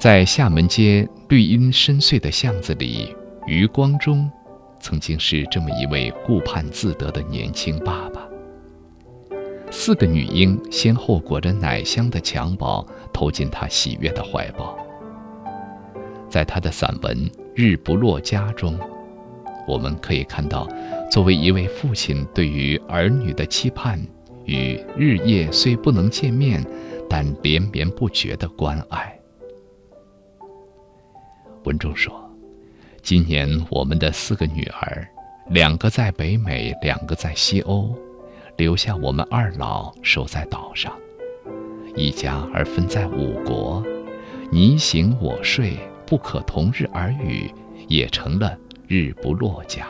[0.00, 3.14] 在厦门街绿荫深邃的巷子里，
[3.46, 4.28] 余光中，
[4.80, 8.26] 曾经是这么一位顾盼自得的年轻爸爸。
[9.70, 14.76] 四个女婴先后裹着奶香的襁褓投进他喜悦的怀抱。
[16.28, 17.16] 在他的散文
[17.54, 18.76] 《日不落家》中。
[19.66, 20.68] 我们可以看到，
[21.10, 24.00] 作为一位父亲对于儿女的期盼
[24.44, 26.64] 与日夜虽不能见面，
[27.10, 29.12] 但连绵不绝的关爱。
[31.64, 32.14] 文中说
[33.02, 35.06] ：“今年我们的四个女儿，
[35.48, 37.92] 两个在北美，两个在西欧，
[38.56, 40.92] 留下我们二老守在岛上，
[41.96, 43.84] 一家而分在五国，
[44.50, 47.50] 你醒我睡，不可同日而语，
[47.88, 48.56] 也成了。”
[48.88, 49.84] 日不落家，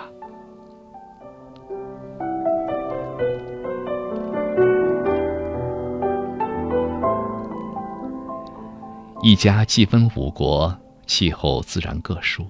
[9.23, 10.75] 一家既分五国，
[11.07, 12.47] 气候自然各殊。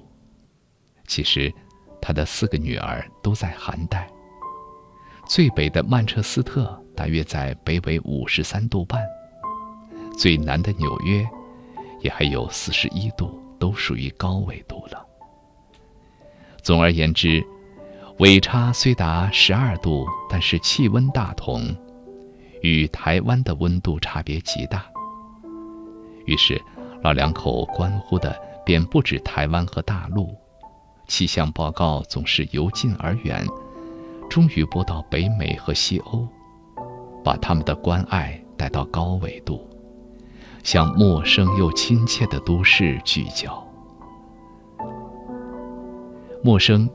[1.08, 1.52] 其实，
[2.00, 4.08] 他的四个女儿都在寒带，
[5.26, 9.02] 最北的曼彻斯特大约在北纬五十三度半，
[10.16, 11.28] 最南的纽约
[12.02, 15.05] 也还有四十一度，都属于高纬度了。
[16.66, 17.46] 总而言之，
[18.18, 21.62] 纬差虽达十二度，但是气温大同，
[22.60, 24.84] 与台湾的温度差别极大。
[26.24, 26.60] 于是，
[27.04, 30.34] 老两口关乎的便不止台湾和大陆，
[31.06, 33.46] 气象报告总是由近而远，
[34.28, 36.26] 终于播到北美和西欧，
[37.22, 39.64] 把他们的关爱带到高纬度，
[40.64, 43.64] 向陌生又亲切的都市聚焦。
[46.42, 46.88] 陌生，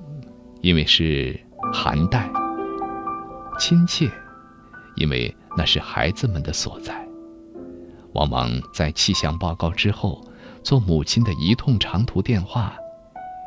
[0.61, 1.37] 因为是
[1.73, 2.29] 寒带；
[3.59, 4.09] 亲切，
[4.95, 7.05] 因为那是孩子们的所在。
[8.13, 10.23] 往往在气象报告之后，
[10.63, 12.75] 做母亲的一通长途电话，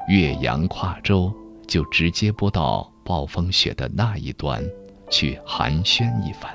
[0.09, 1.33] 越洋跨州，
[1.67, 4.63] 就直接拨到暴风雪的那一端，
[5.09, 6.55] 去寒暄一番，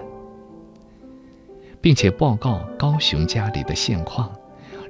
[1.82, 4.32] 并且报告高雄家里的现况，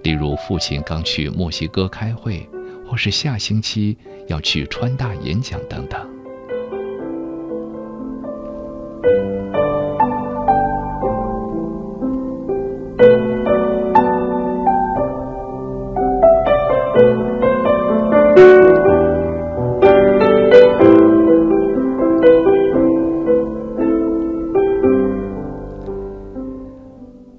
[0.03, 2.49] 例如父亲刚去墨西哥开会。
[2.89, 3.95] 或是下星期
[4.27, 5.99] 要去川大演讲等等。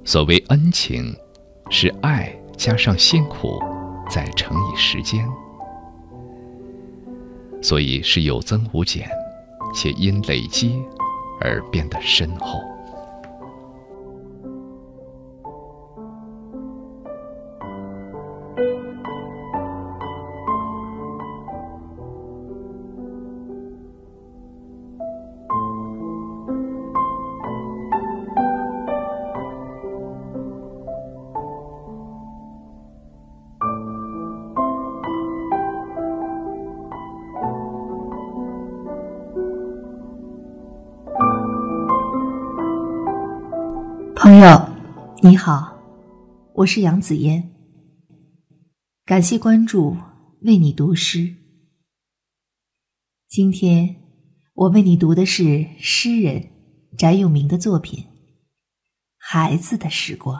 [0.04, 1.14] 所谓恩情，
[1.70, 3.69] 是爱加上辛苦。
[4.12, 5.24] 再乘以时间，
[7.62, 9.08] 所以是有增无减，
[9.72, 10.82] 且因累积
[11.40, 12.60] 而变得深厚。
[45.42, 45.74] 好，
[46.52, 47.42] 我是杨子嫣。
[49.06, 49.96] 感谢关注，
[50.42, 51.34] 为你读诗。
[53.26, 53.96] 今天
[54.52, 56.46] 我为你读的是诗人
[56.98, 58.04] 翟永明的作品
[59.16, 60.36] 《孩子的时光》。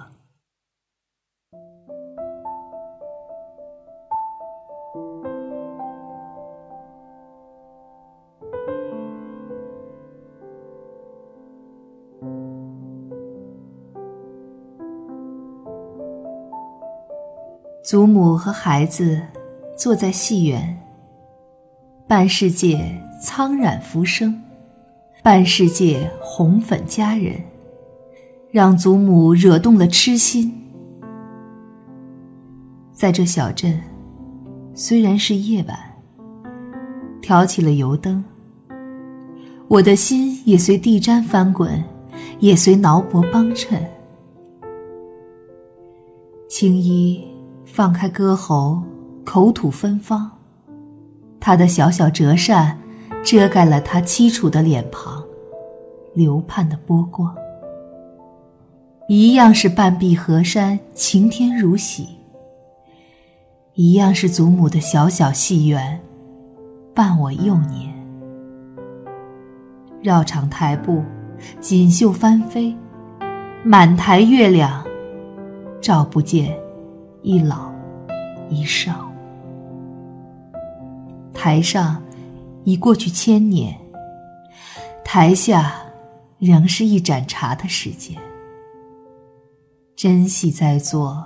[17.91, 19.21] 祖母和孩子
[19.77, 20.81] 坐在戏园，
[22.07, 22.79] 半世界
[23.21, 24.41] 苍染浮生，
[25.25, 27.35] 半世界红粉佳人，
[28.53, 30.55] 让祖母惹动了痴心。
[32.93, 33.77] 在这小镇，
[34.73, 35.77] 虽然是夜晚，
[37.21, 38.25] 挑起了油灯，
[39.67, 41.83] 我的心也随地毡翻滚，
[42.39, 43.85] 也随挠脖帮衬，
[46.49, 47.21] 青衣。
[47.73, 48.83] 放开歌喉，
[49.25, 50.31] 口吐芬芳。
[51.39, 52.77] 他的小小折扇
[53.25, 55.23] 遮盖了他凄楚的脸庞，
[56.15, 57.35] 流盼的波光。
[59.09, 62.09] 一样是半壁河山，晴天如洗。
[63.75, 65.99] 一样是祖母的小小戏园，
[66.95, 67.95] 伴我幼年。
[70.03, 71.03] 绕场台步，
[71.61, 72.77] 锦绣翻飞，
[73.63, 74.85] 满台月亮，
[75.81, 76.55] 照不见。
[77.23, 77.71] 一老
[78.49, 79.11] 一少，
[81.35, 82.03] 台上
[82.65, 83.79] 已过去千年，
[85.05, 85.75] 台下
[86.39, 88.17] 仍是一盏茶的时间。
[89.95, 91.23] 真戏在做，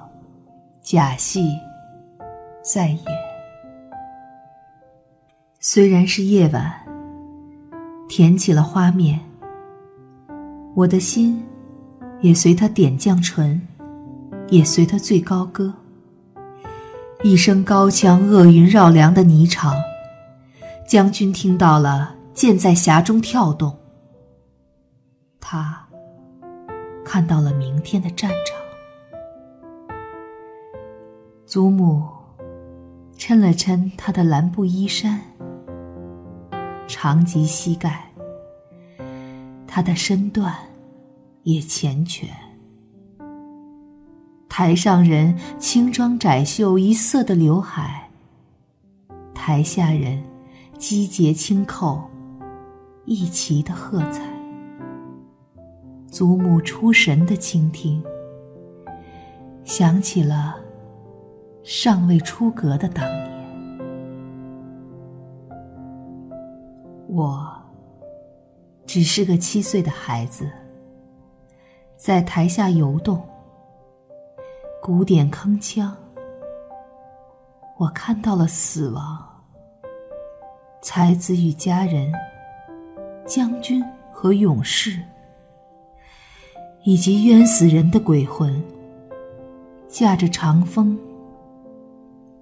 [0.83, 1.57] 假戏
[2.61, 3.05] 在演。
[5.61, 6.73] 虽然是夜晚，
[8.09, 9.21] 填起了花面，
[10.75, 11.41] 我的心
[12.21, 13.61] 也随他点绛唇，
[14.49, 15.73] 也随他醉高歌。
[17.25, 19.75] 一声高腔，恶云绕梁的霓裳，
[20.87, 23.75] 将军听到了，箭在匣中跳动。
[25.41, 25.89] 他
[27.03, 28.61] 看到了明天的战场。
[31.47, 32.07] 祖母
[33.17, 35.19] 抻了抻他的蓝布衣衫，
[36.87, 38.05] 长及膝盖。
[39.67, 40.55] 他的身段
[41.45, 42.29] 也缱绻。
[44.57, 48.09] 台上人轻装窄袖一色的刘海，
[49.35, 50.23] 台下人
[50.79, 52.01] 击节轻扣
[53.05, 54.23] 一齐的喝彩。
[56.07, 58.01] 祖母出神的倾听，
[59.65, 60.55] 想起了
[61.65, 63.31] 尚未出阁的当年。
[67.09, 67.45] 我
[68.87, 70.49] 只是个七岁的孩子，
[71.97, 73.21] 在台下游动。
[74.87, 75.91] 古典铿锵，
[77.79, 79.19] 我看到了死亡。
[80.83, 82.13] 才子与佳人，
[83.27, 83.83] 将军
[84.13, 85.01] 和勇士，
[86.83, 88.63] 以及冤死人的鬼魂，
[89.89, 90.99] 驾着长风，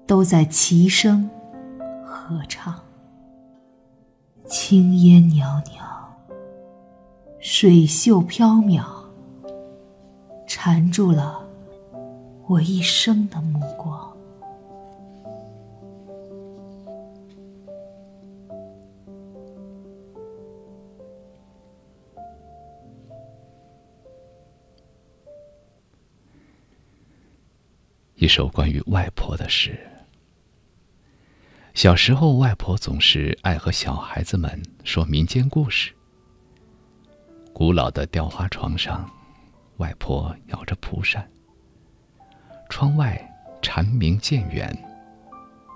[0.04, 1.30] 都在齐声
[2.04, 2.74] 合唱。
[4.46, 5.80] 青烟袅袅，
[7.38, 8.84] 水袖飘渺，
[10.44, 11.40] 缠住了。
[12.52, 14.14] 我一生的目光。
[28.16, 29.74] 一首关于外婆的诗。
[31.72, 35.94] 小时候，外婆总是爱和小孩子们说民间故事。
[37.54, 39.10] 古老的雕花床上，
[39.78, 41.26] 外婆摇着蒲扇。
[42.74, 43.20] 窗外
[43.60, 44.74] 蝉鸣渐远，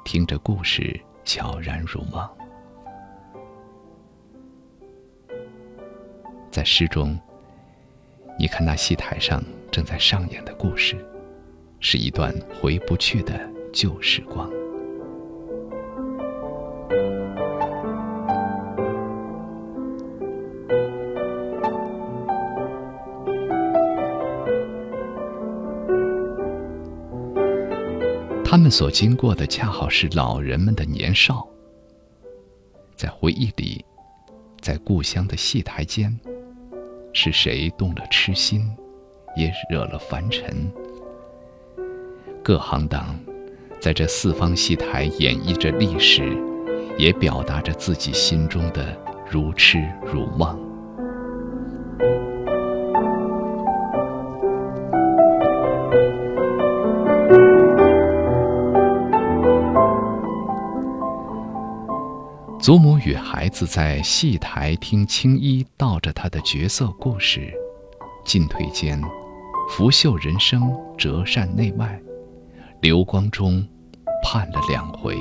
[0.02, 2.26] 听着故事悄然入梦。
[6.50, 7.20] 在诗中，
[8.38, 10.96] 你看那戏台上正在上演的故事，
[11.80, 14.50] 是一段回不去的旧时光。
[28.56, 31.46] 他们所经过的恰好是老人们的年少。
[32.96, 33.84] 在回忆里，
[34.62, 36.18] 在故乡的戏台间，
[37.12, 38.66] 是谁动了痴心，
[39.36, 40.72] 也惹了凡尘？
[42.42, 43.14] 各行当，
[43.78, 46.34] 在这四方戏台演绎着历史，
[46.96, 48.98] 也表达着自己心中的
[49.30, 50.65] 如痴如梦。
[62.66, 67.54] 祖母与孩子在戏台听青衣道着他的角色故事，
[68.24, 69.00] 进退间，
[69.70, 71.96] 拂袖人生，折扇内外。
[72.80, 73.64] 流光中，
[74.20, 75.16] 盼了两回。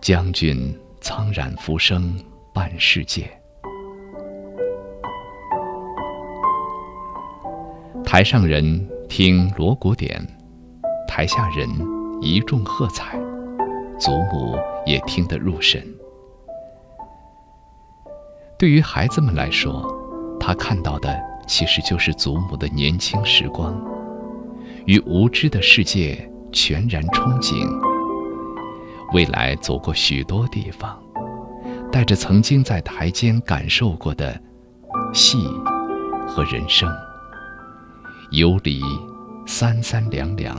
[0.00, 2.16] 将军苍然浮生
[2.54, 3.28] 半世界，
[8.04, 10.24] 台上人听锣鼓点，
[11.08, 11.68] 台下人
[12.22, 13.18] 一众喝彩，
[14.00, 15.86] 祖母也听得入神。
[18.58, 19.86] 对于孩子们来说，
[20.40, 21.30] 他看到的。
[21.46, 23.74] 其实就是祖母的年轻时光，
[24.86, 27.66] 与无知的世界全然憧憬。
[29.12, 30.96] 未来走过许多地方，
[31.90, 34.40] 带着曾经在台间感受过的
[35.12, 35.38] 戏
[36.24, 36.88] 和人生，
[38.30, 38.80] 游离
[39.44, 40.56] 三三两两，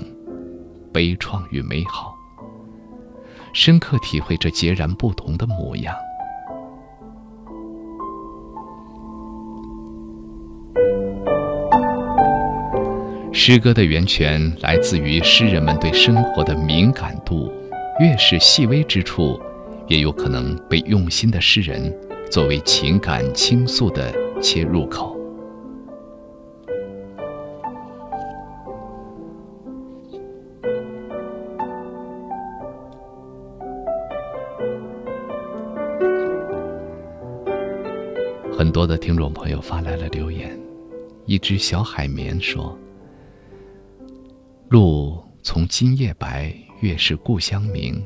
[0.91, 2.13] 悲怆与美好，
[3.53, 5.93] 深刻体会这截然不同的模样。
[13.33, 17.51] 诗歌的源泉来自于诗人们对生活的敏感度，
[17.99, 19.39] 越是细微之处，
[19.87, 21.91] 越有可能被用心的诗人
[22.29, 25.10] 作为情感倾诉的切入口。
[38.71, 40.57] 多的听众朋友发来了留言，
[41.25, 42.77] 一只小海绵说。
[44.69, 48.01] 路从今夜白，月是故乡明。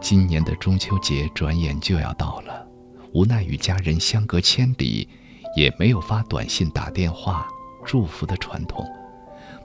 [0.00, 2.66] 今年的中秋节转眼就要到了，
[3.12, 5.08] 无奈与家人相隔千里，
[5.56, 7.46] 也没有发短信、打电话
[7.84, 8.84] 祝福的传统，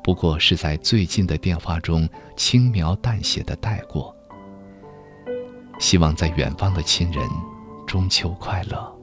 [0.03, 4.15] 不过是在最近的电话中轻描淡写的带过。
[5.79, 7.27] 希望在远方的亲人，
[7.88, 8.96] 中秋快乐。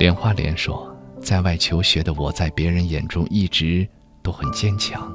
[0.00, 0.90] 莲花莲说
[1.20, 3.86] ：“在外求学的我，在别人眼中一直
[4.22, 5.14] 都很坚强。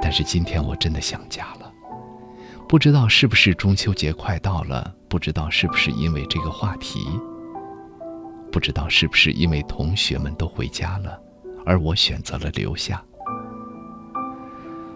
[0.00, 1.72] 但是今天我真的想家了。
[2.68, 7.08] 不知道是不是中秋节快到了，不知道是不是因为这个话题，
[8.52, 11.20] 不知道是不是因为同学们都回家了，
[11.64, 13.02] 而我选择了留下。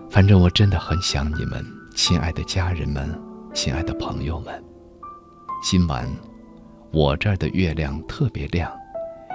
[0.08, 1.66] 反正我真的很想你们，
[1.96, 3.20] 亲爱的家人们，
[3.52, 4.64] 亲爱的朋友们。
[5.60, 6.08] 今晚。”
[6.92, 8.70] 我这儿的月亮特别亮，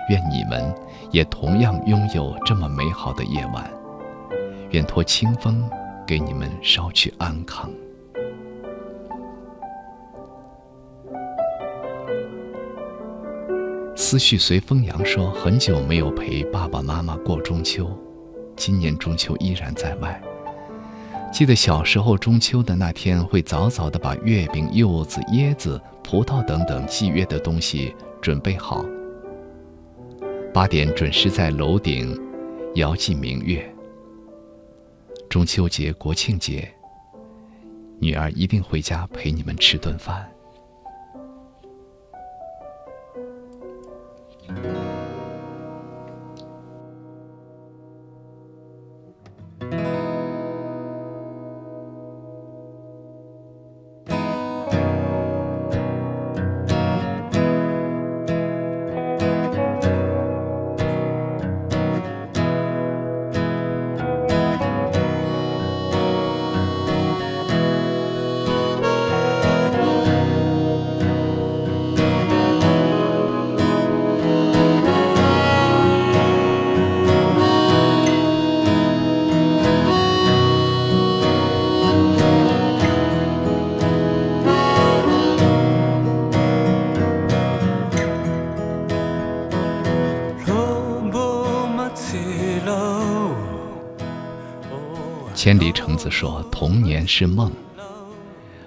[0.10, 0.76] 愿你们
[1.12, 3.72] 也同样拥有这么美好的夜晚。
[4.72, 5.70] 愿托清风
[6.06, 7.72] 给你们捎去安康。
[13.96, 17.90] 思绪随风扬说：“很久没有陪爸爸妈妈过中秋，
[18.58, 20.22] 今年中秋依然在外。
[21.36, 28.86] 记得小时候中秋的那天，会早早的把月饼、柚子、椰子。”葡萄等等祭月的东西准备好。
[30.54, 32.18] 八点准时在楼顶
[32.76, 33.70] 遥祭明月。
[35.28, 36.72] 中秋节、国庆节，
[38.00, 40.32] 女儿一定回家陪你们吃顿饭。
[95.46, 97.52] 千里橙子说：“童年是梦，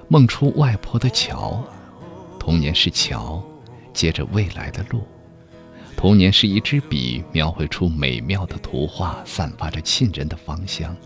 [0.06, 1.60] 梦出外婆的桥；
[2.38, 3.42] 童年是桥，
[3.92, 5.02] 接着未来的路。
[5.96, 10.96] 童年是一支笔，描绘出美妙的图画，散发着沁人的芳香。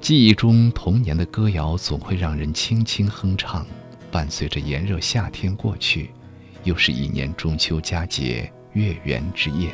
[0.00, 3.66] 记忆中童年的歌谣总会让人轻轻哼唱，
[4.12, 6.12] 伴随着炎热夏天过去，
[6.62, 9.72] 又是一年中秋佳节月圆之夜，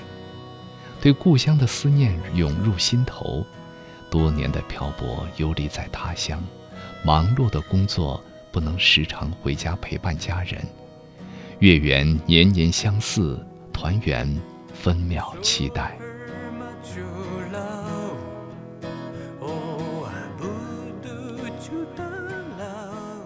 [1.02, 3.44] 对故乡的思念涌入心头。
[4.12, 6.38] 多年的漂泊游离在他乡，
[7.02, 10.62] 忙碌的工作不能时常回家陪伴家人。
[11.60, 13.42] 月圆年年相似，
[13.72, 14.28] 团圆
[14.74, 15.96] 分秒期待。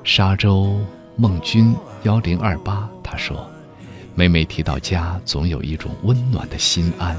[0.05, 0.79] 沙洲
[1.17, 1.75] 孟君
[2.05, 3.51] 幺零二八，他说
[4.15, 7.17] ：“每每提到家，总有一种温暖的心安。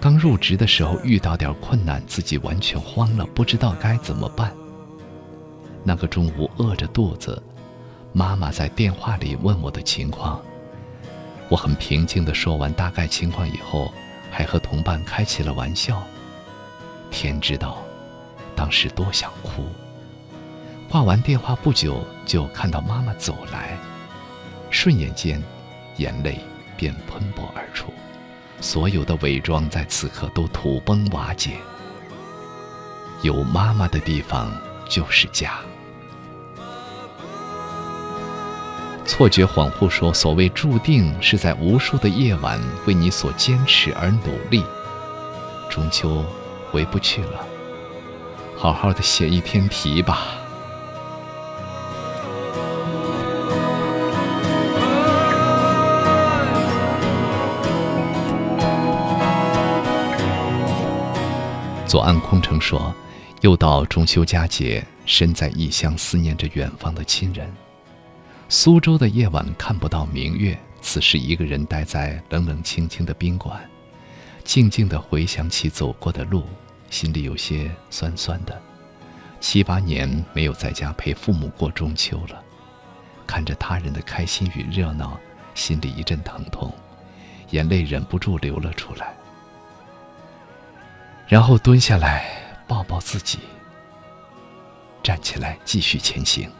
[0.00, 4.50] 刚入职的时候遇到点困难，自己完全慌了，不知道该怎么办。
[5.84, 7.42] 那个中午饿着肚子。”
[8.12, 10.42] 妈妈在电话里问我的情况，
[11.48, 13.92] 我很平静地说完大概情况以后，
[14.32, 16.02] 还和同伴开起了玩笑。
[17.12, 17.78] 天知道，
[18.56, 19.64] 当时多想哭。
[20.88, 23.78] 挂完电话不久，就看到妈妈走来，
[24.70, 25.40] 瞬眼间，
[25.98, 26.40] 眼泪
[26.76, 27.92] 便喷薄而出，
[28.60, 31.52] 所有的伪装在此刻都土崩瓦解。
[33.22, 34.50] 有妈妈的地方
[34.88, 35.58] 就是家。
[39.04, 44.64] 错觉恍惚说：“所谓注定，是在无数的夜晚为你所坚持而努力。
[45.68, 46.24] 中秋
[46.70, 47.44] 回不去了，
[48.56, 50.36] 好好的写一篇题吧。”
[61.90, 62.94] 左岸空城说
[63.42, 67.52] ：“又到中秋佳节，身在异乡，思念着远方的亲人。”
[68.48, 73.60] 苏州的夜晚看不到明月，此时一个人待在冷冷清清的宾馆，
[74.44, 76.44] 静静地回想起走过的路，
[76.90, 78.56] 心里有些酸酸的。
[79.40, 82.40] 七八年没有在家陪父母过中秋了，
[83.26, 85.18] 看着他人的开心与热闹，
[85.56, 86.72] 心里一阵疼痛，
[87.50, 89.12] 眼泪忍不住流了出来。
[91.30, 92.24] 然后蹲下来
[92.66, 93.38] 抱抱自己，
[95.00, 96.50] 站起来继续前行。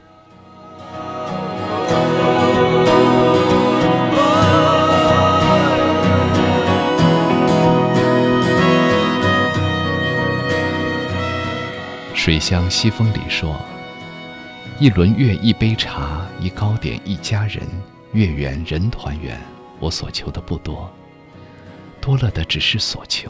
[12.15, 13.61] 水乡西风里说
[14.79, 17.67] ：“一轮月，一杯茶，一糕点，一家人，
[18.13, 19.37] 月圆人团圆。
[19.81, 20.89] 我所求的不多，
[22.01, 23.29] 多了的只是所求。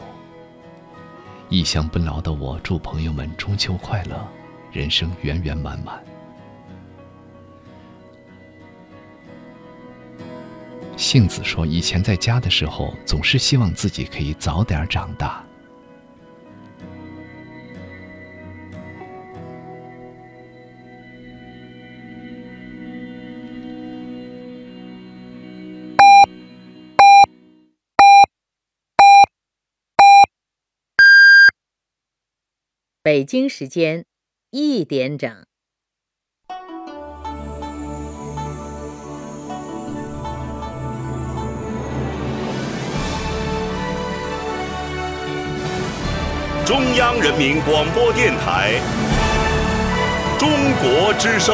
[1.51, 4.25] 异乡奔劳的我，祝朋友们中秋快乐，
[4.71, 6.01] 人生圆圆满满。”
[10.95, 15.43] 杏子说：“以前在家的时候，总是希望自己可以早点长大。”
[33.11, 34.05] 北京时间
[34.51, 35.29] 一点整。
[46.65, 48.79] 中央人民广播电台
[50.39, 50.49] 《中
[50.79, 51.53] 国之声》。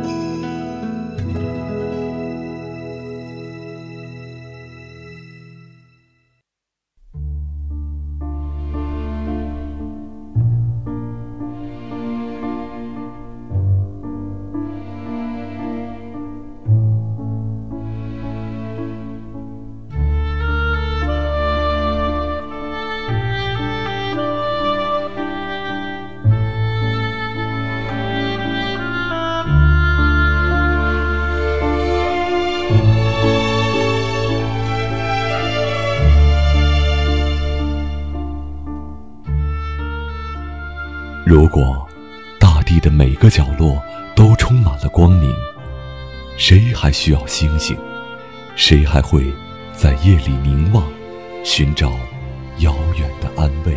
[47.03, 47.75] 需要星星？
[48.55, 49.25] 谁还会
[49.73, 50.87] 在夜里凝望，
[51.43, 51.89] 寻找
[52.59, 53.75] 遥远的安慰？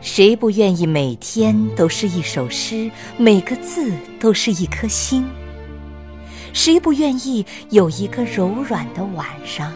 [0.00, 5.24] 谁不愿意每天都是一首诗，每个字都是一颗心？
[6.52, 9.72] 谁不愿意有一个柔软的晚上，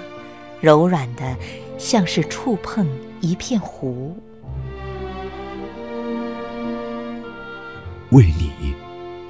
[0.61, 1.36] 柔软的
[1.78, 2.88] 像是触碰
[3.20, 4.16] 一片湖？
[8.11, 8.50] 为你，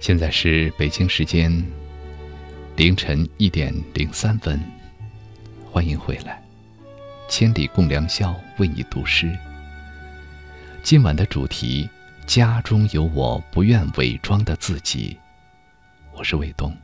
[0.00, 1.52] 现在是北京时间
[2.74, 4.58] 凌晨一点零三分，
[5.70, 6.42] 欢迎回来，
[7.28, 9.30] 千里共良宵，为你读诗。
[10.82, 11.86] 今晚的主题：
[12.26, 15.18] 家中有我不愿伪装的自己。
[16.14, 16.74] 我是卫东。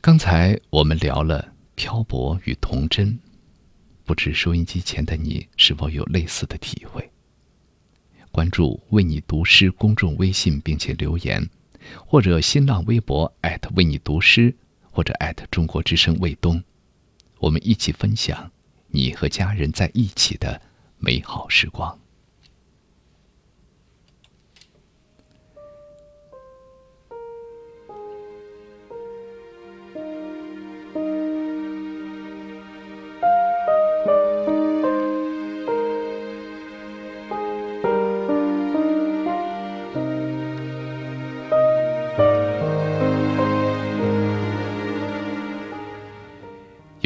[0.00, 3.18] 刚才我们聊了漂泊与童真，
[4.04, 7.10] 不知收音机前的你是否有类似的体会？
[8.34, 11.48] 关注“为你读诗”公众微信，并且留言，
[12.04, 13.32] 或者新浪微博
[13.76, 14.52] 为你读诗，
[14.90, 15.14] 或者
[15.52, 16.60] 中国之声卫东，
[17.38, 18.50] 我们一起分享
[18.88, 20.60] 你和家人在一起的
[20.98, 21.96] 美好时光。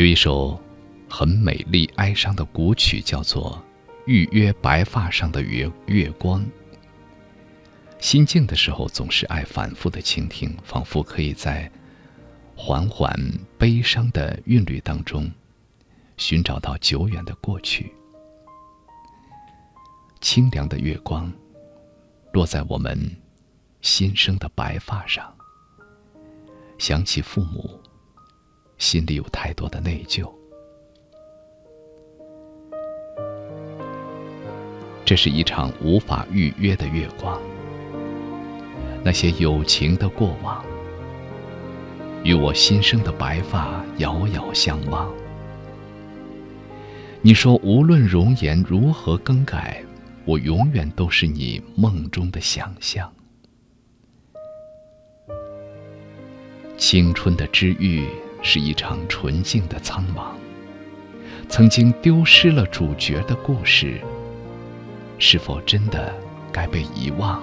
[0.08, 0.58] 一首
[1.06, 3.62] 很美丽哀伤的古曲，叫做
[4.06, 6.40] 《预约白发上的月月光》。
[7.98, 11.70] 心静的时候，总是爱反复的倾听，仿佛可以在
[12.56, 13.14] 缓缓
[13.58, 15.30] 悲伤的韵律当中，
[16.16, 17.92] 寻找到久远的过去。
[20.22, 21.30] 清凉的月光，
[22.32, 22.98] 落在我们
[23.82, 25.30] 新生的白发上，
[26.78, 27.78] 想起父母。
[28.78, 30.32] 心里有太多的内疚。
[35.04, 37.40] 这是一场无法预约的月光。
[39.04, 40.64] 那些有情的过往，
[42.24, 45.10] 与我新生的白发遥遥相望。
[47.22, 49.82] 你说，无论容颜如何更改，
[50.24, 53.10] 我永远都是你梦中的想象。
[56.76, 58.06] 青春的治愈。
[58.42, 60.32] 是一场纯净的苍茫。
[61.48, 64.00] 曾经丢失了主角的故事，
[65.18, 66.14] 是否真的
[66.52, 67.42] 该被遗忘？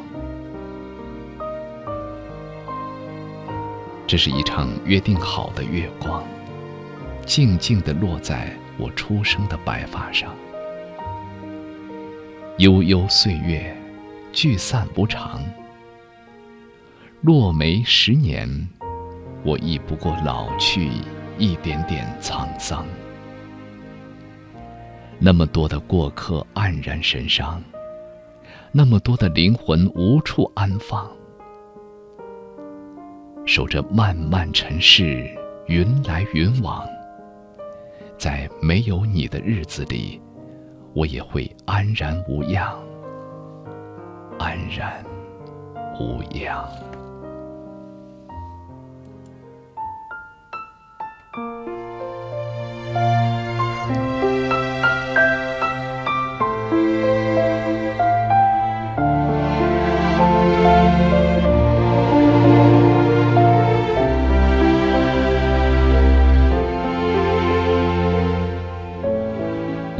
[4.08, 6.24] 这是一场约定好的月光，
[7.26, 10.36] 静静地落在我出生的白发上。
[12.60, 13.76] 悠悠岁月，
[14.32, 15.44] 聚散无常。
[17.22, 18.70] 落梅十年。
[19.46, 20.90] 我亦不过老去
[21.38, 22.84] 一点点沧桑，
[25.20, 27.62] 那么多的过客黯然神伤，
[28.72, 31.08] 那么多的灵魂无处安放，
[33.46, 35.30] 守着漫漫尘世，
[35.68, 36.84] 云来云往，
[38.18, 40.20] 在没有你的日子里，
[40.96, 42.76] 我也会安然无恙，
[44.40, 45.06] 安然
[46.00, 46.68] 无恙。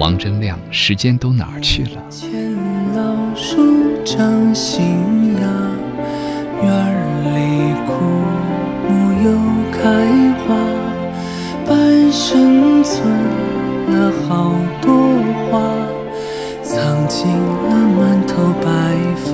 [0.06, 2.00] 王铮亮，时间都哪儿去了？
[2.12, 2.30] 见
[2.94, 3.02] 老
[3.36, 3.58] 树
[4.06, 5.42] 长新芽，
[6.62, 6.70] 院
[7.34, 7.92] 里枯
[8.88, 8.94] 木
[9.26, 9.28] 又
[9.72, 9.82] 开
[10.46, 10.54] 花，
[11.66, 11.74] 半
[12.12, 12.94] 生存
[13.90, 14.94] 了好多
[15.50, 15.60] 话，
[16.62, 16.78] 藏
[17.08, 18.70] 进了满头白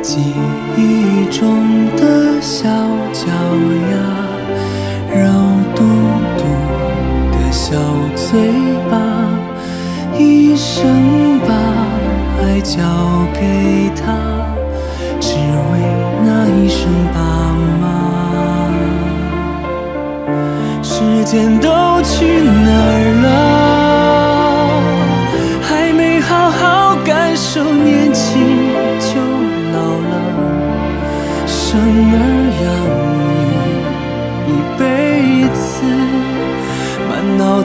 [0.00, 0.16] 记
[0.78, 1.12] 忆。
[1.32, 2.68] 中的小
[3.12, 3.26] 脚
[3.90, 3.96] 丫，
[8.32, 8.40] 对
[8.90, 8.96] 吧，
[10.18, 11.52] 一生把
[12.40, 12.78] 爱交
[13.34, 14.02] 给他，
[15.20, 15.72] 只为
[16.24, 16.80] 那一声
[17.12, 17.20] 爸
[17.82, 17.84] 妈。
[20.82, 21.68] 时间都
[22.02, 22.61] 去哪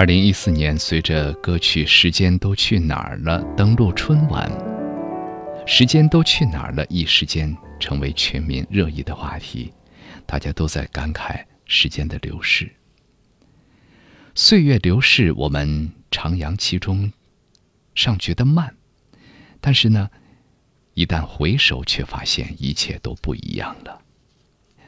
[0.00, 4.50] 二零一四年，随着歌曲《时间都去哪儿了》登陆春晚，
[5.66, 9.70] 《时间都去哪儿了》一时间成为全民热议的话题，
[10.24, 12.72] 大家都在感慨时间的流逝。
[14.34, 17.12] 岁月流逝，我们徜徉其中，
[17.94, 18.74] 尚觉得慢，
[19.60, 20.08] 但是呢，
[20.94, 24.00] 一旦回首，却发现一切都不一样了。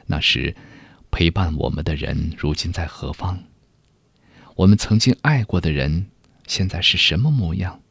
[0.07, 0.55] 那时，
[1.11, 3.37] 陪伴我们的人，如今在何方？
[4.55, 6.05] 我们曾经爱过的人，
[6.47, 7.81] 现在是什么模样？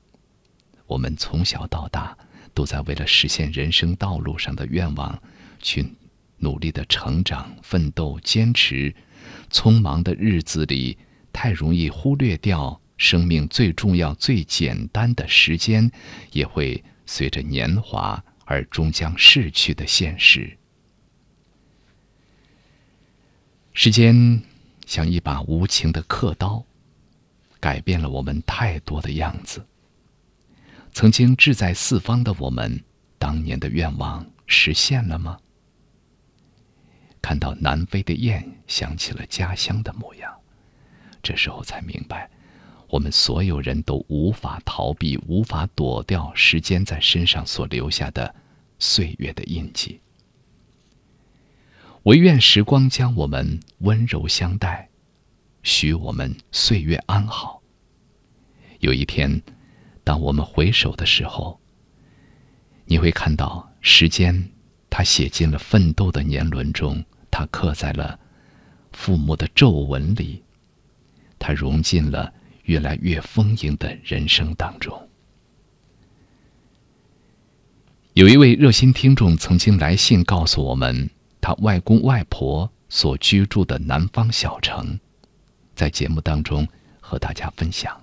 [0.86, 2.16] 我们从小到大
[2.55, 5.20] 都在为了实现人生道路上的愿望，
[5.60, 5.84] 去
[6.39, 8.94] 努力的成长、奋斗、坚持。
[9.51, 10.98] 匆忙的日子里，
[11.32, 15.90] 太容易忽略掉生命最重要、最简单的时间，
[16.32, 20.59] 也会随着年华而终将逝去的现实。
[23.72, 24.43] 时间
[24.86, 26.64] 像一把无情的刻刀，
[27.60, 29.66] 改变了我们太多的样子。
[30.92, 32.82] 曾经志在四方的我们，
[33.18, 35.38] 当年的愿望实现了吗？
[37.22, 40.34] 看到南飞的雁，想起了家乡的模样，
[41.22, 42.28] 这时候才明白，
[42.88, 48.34] 我们所有人都无法逃避、无法躲掉时间在身上所留下的
[48.78, 50.00] 岁月的印记。
[52.04, 54.88] 唯愿时光将我们温柔相待，
[55.62, 57.62] 许我们岁月安好。
[58.80, 59.40] 有一天，
[60.02, 61.60] 当我们回首的时候，
[62.86, 64.50] 你会看到时间，
[64.90, 68.18] 它写进了奋斗的年轮中，它刻在了
[68.90, 70.42] 父母的皱纹里，
[71.38, 72.34] 它融进了
[72.64, 75.08] 越来越丰盈的人生当中。
[78.14, 81.08] 有一位热心听众曾经来信告诉我们，
[81.43, 85.01] 他外公外婆所居住的南方小城，
[85.74, 86.66] 在节目当中
[87.01, 88.01] 和大家分享。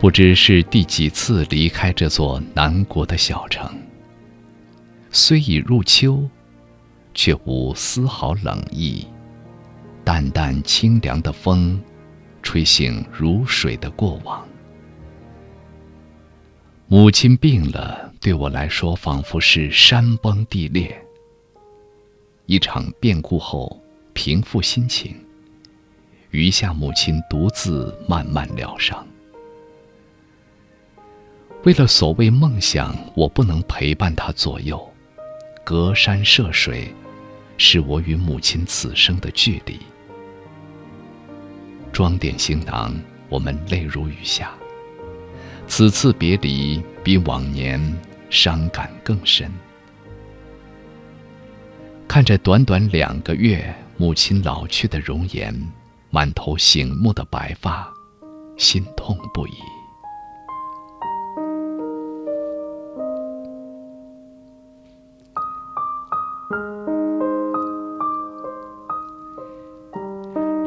[0.00, 3.70] 不知是第几次离开这座南国的小城。
[5.12, 6.28] 虽已入秋，
[7.14, 9.06] 却无丝毫冷意。
[10.04, 11.80] 淡淡清凉的风，
[12.42, 14.46] 吹醒如水的过往。
[16.88, 21.00] 母亲病了，对我来说仿佛是山崩地裂。
[22.46, 23.80] 一场变故后，
[24.12, 25.14] 平复心情，
[26.30, 29.06] 余下母亲独自慢慢疗伤。
[31.62, 34.92] 为了所谓梦想，我不能陪伴他左右，
[35.62, 36.92] 隔山涉水，
[37.56, 39.78] 是我与母亲此生的距离。
[41.92, 42.94] 装点行囊，
[43.28, 44.52] 我们泪如雨下。
[45.66, 47.80] 此次别离比往年
[48.28, 49.50] 伤感更深。
[52.08, 55.54] 看着短短两个月母亲老去的容颜，
[56.10, 57.88] 满头醒目的白发，
[58.56, 59.52] 心痛不已。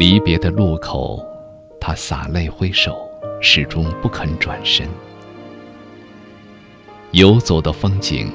[0.03, 1.25] 离别的路口，
[1.80, 3.09] 他洒泪挥手，
[3.41, 4.85] 始终不肯转身。
[7.11, 8.30] 游走的风景，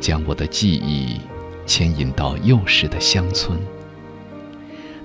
[0.00, 1.20] 将我的记忆
[1.66, 3.60] 牵引到幼时的乡村。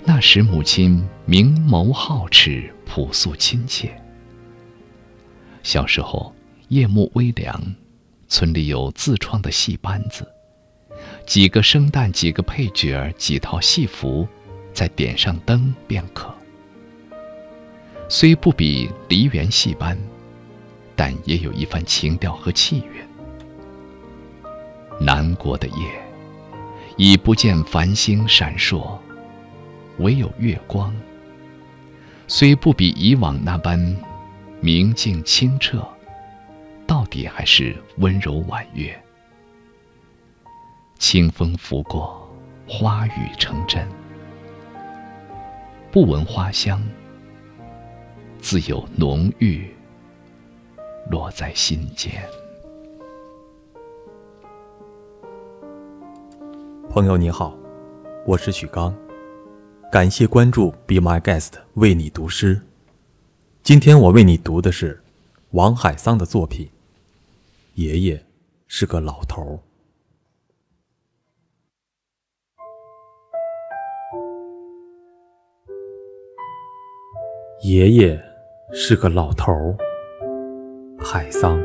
[0.05, 3.91] 那时母亲明眸皓齿，朴素亲切。
[5.61, 6.33] 小时候
[6.69, 7.61] 夜幕微凉，
[8.29, 10.25] 村里有自创的戏班子，
[11.25, 14.25] 几个生旦，几个配角，几套戏服。
[14.79, 16.33] 再点上灯便可。
[18.07, 19.99] 虽不比梨园戏班，
[20.95, 23.03] 但也有一番情调和气韵。
[24.97, 26.01] 南国的夜，
[26.95, 28.97] 已不见繁星闪烁，
[29.97, 30.95] 唯有月光。
[32.25, 33.77] 虽不比以往那般
[34.61, 35.85] 明净清澈，
[36.87, 38.97] 到底还是温柔婉约。
[40.97, 42.33] 清风拂过，
[42.65, 43.85] 花雨成真。
[45.91, 46.79] 不闻花香，
[48.39, 49.67] 自有浓郁
[51.09, 52.11] 落在心间。
[56.91, 57.57] 朋友你好，
[58.23, 58.95] 我是许刚，
[59.91, 62.61] 感谢关注 Be My Guest 为你读诗。
[63.63, 65.01] 今天我为你读的是
[65.51, 66.67] 王海桑的作品
[67.73, 68.23] 《爷爷
[68.67, 69.53] 是个老头儿》。
[77.61, 78.17] 爷爷
[78.71, 79.75] 是个老头儿，
[80.97, 81.61] 海桑。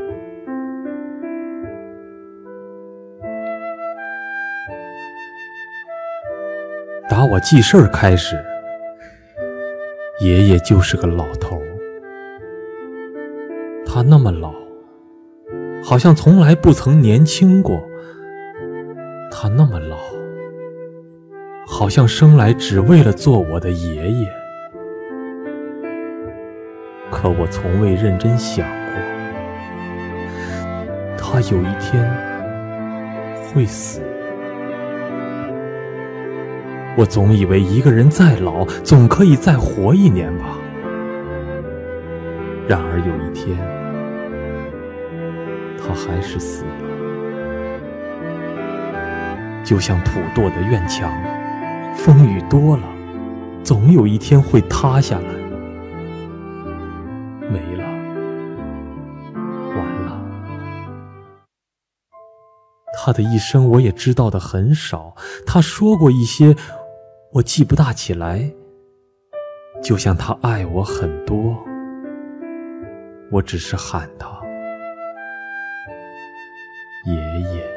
[7.08, 8.34] 打我记事儿开始，
[10.20, 11.78] 爷爷就是个老头儿。
[13.86, 14.52] 他那么老，
[15.80, 17.80] 好像从来不曾年轻过。
[19.30, 19.96] 他那么老，
[21.68, 24.43] 好像生来只为了做我的爷爷。
[27.24, 29.00] 可我从未认真想过，
[31.16, 32.06] 他有一天
[33.46, 34.02] 会死。
[36.98, 40.44] 我总以为一个人再老，总可以再活一年吧。
[42.68, 43.56] 然而有一天，
[45.78, 46.72] 他还是死了，
[49.64, 51.10] 就像土垛的院墙，
[51.96, 52.82] 风雨多了，
[53.62, 55.43] 总有一天会塌下来。
[63.06, 65.14] 他的一生我也知道的很少，
[65.46, 66.56] 他说过一些，
[67.32, 68.50] 我记不大起来。
[69.82, 71.62] 就像他爱我很多，
[73.30, 74.40] 我只是喊他
[77.04, 77.14] 爷
[77.54, 77.74] 爷。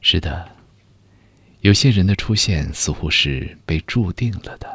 [0.00, 0.48] 是的，
[1.60, 4.68] 有些人的出现似乎是被注定了的，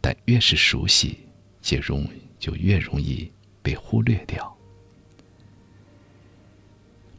[0.00, 1.18] 但越是熟悉，
[1.60, 2.06] 就容
[2.38, 3.30] 就越容易
[3.62, 4.54] 被忽略掉。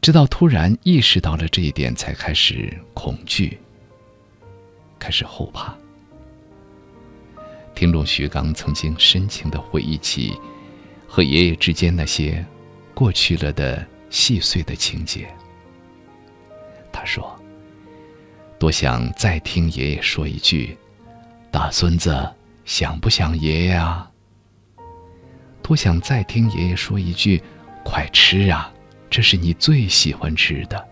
[0.00, 3.58] 直到突然意识到了这一点，才开始恐惧，
[4.98, 5.76] 开始后怕。
[7.74, 10.38] 听众徐刚曾经深情的回忆起
[11.08, 12.44] 和爷爷之间那些
[12.94, 15.28] 过去了的细碎的情节。
[16.92, 17.36] 他说
[18.58, 20.76] ：“多想再听爷爷说一句，
[21.50, 22.32] 大孙子
[22.64, 24.10] 想不想爷爷啊？
[25.62, 27.42] 多想再听爷爷说一句，
[27.84, 28.72] 快吃啊，
[29.10, 30.82] 这是你最喜欢吃的。”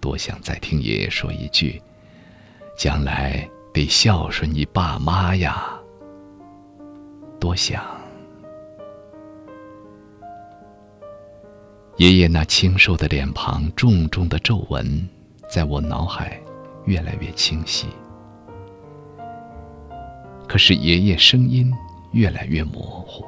[0.00, 1.80] 多想再听爷爷说一句
[2.78, 5.78] ：“将来得孝顺你爸妈呀。”
[7.38, 7.84] 多想。
[11.98, 15.06] 爷爷那清瘦的脸庞，重重的皱纹，
[15.50, 16.40] 在我脑海
[16.84, 17.88] 越来越清晰。
[20.46, 21.72] 可是爷爷声音
[22.12, 23.24] 越来越模糊。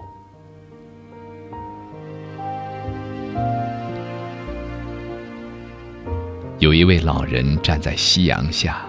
[6.60, 8.86] 有一位老人站在夕阳下，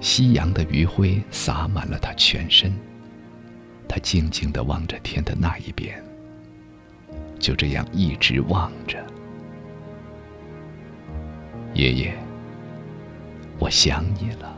[0.00, 2.72] 夕阳的余晖洒满了他全身。
[3.88, 6.00] 他静静地望着天的那一边，
[7.40, 9.04] 就这样一直望着。
[11.74, 12.14] 爷爷，
[13.62, 14.52] 我想你了。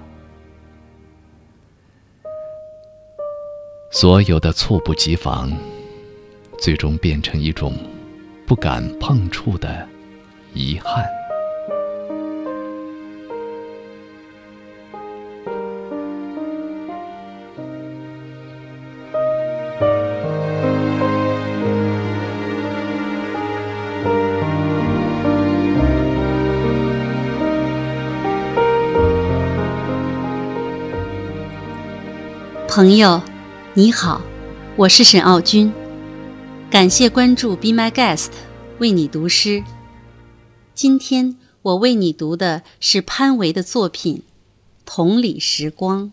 [3.91, 5.53] 所有的猝不及防，
[6.59, 7.75] 最终变成一种
[8.47, 9.87] 不敢碰触的
[10.55, 11.05] 遗憾。
[32.75, 33.23] 朋友，
[33.75, 34.21] 你好，
[34.75, 35.73] 我是沈傲君，
[36.69, 38.31] 感谢关注 Be My Guest，
[38.81, 39.63] 为你读诗。
[40.75, 44.17] 今天我为你读的是潘维的作品
[44.85, 46.07] 《同里时光》。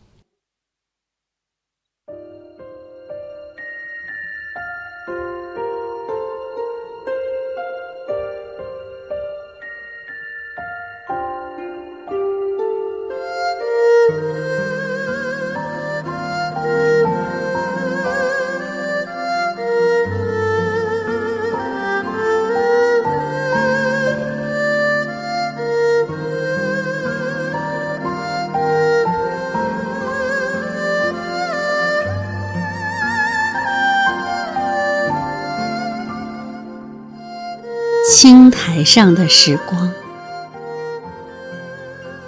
[38.22, 39.92] 青苔上的时光，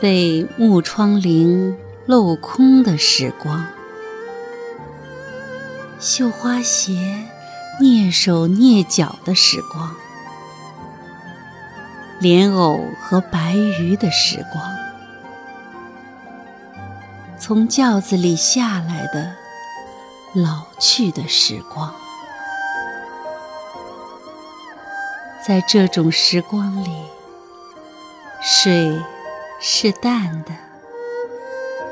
[0.02, 1.76] 被木窗棂
[2.07, 3.64] 镂空的时光，
[5.99, 6.94] 绣花鞋
[7.80, 9.95] 蹑手蹑脚的时光，
[12.20, 14.76] 莲藕和白鱼的时光，
[17.38, 19.36] 从轿子里下来的
[20.34, 21.94] 老去的时光。
[25.45, 26.90] 在这种时光里，
[28.41, 28.98] 水
[29.60, 30.52] 是淡的，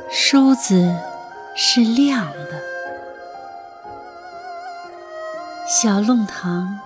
[0.09, 0.95] 梳子
[1.53, 2.61] 是亮的，
[5.67, 6.79] 小弄堂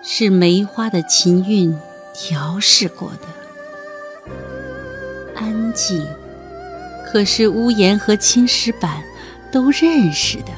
[0.00, 1.76] 是梅花的琴韵
[2.14, 4.30] 调试过的，
[5.34, 6.06] 安静，
[7.10, 9.02] 可是屋檐和青石板
[9.50, 10.52] 都认识的，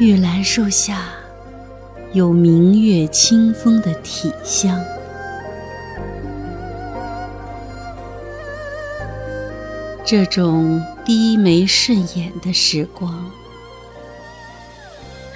[0.00, 1.04] 玉兰树下。
[2.12, 4.82] 有明月清风的体香，
[10.02, 13.30] 这种低眉顺眼的时光，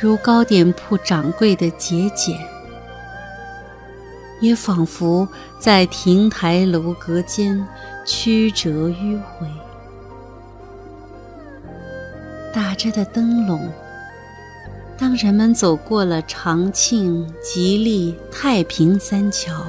[0.01, 2.39] 如糕点铺掌柜的节俭，
[4.41, 5.29] 也仿佛
[5.59, 7.67] 在亭台楼阁间
[8.07, 9.47] 曲折迂回，
[12.55, 13.71] 打着的灯笼。
[15.01, 19.65] 当人们走过了长庆、吉利、太平三桥，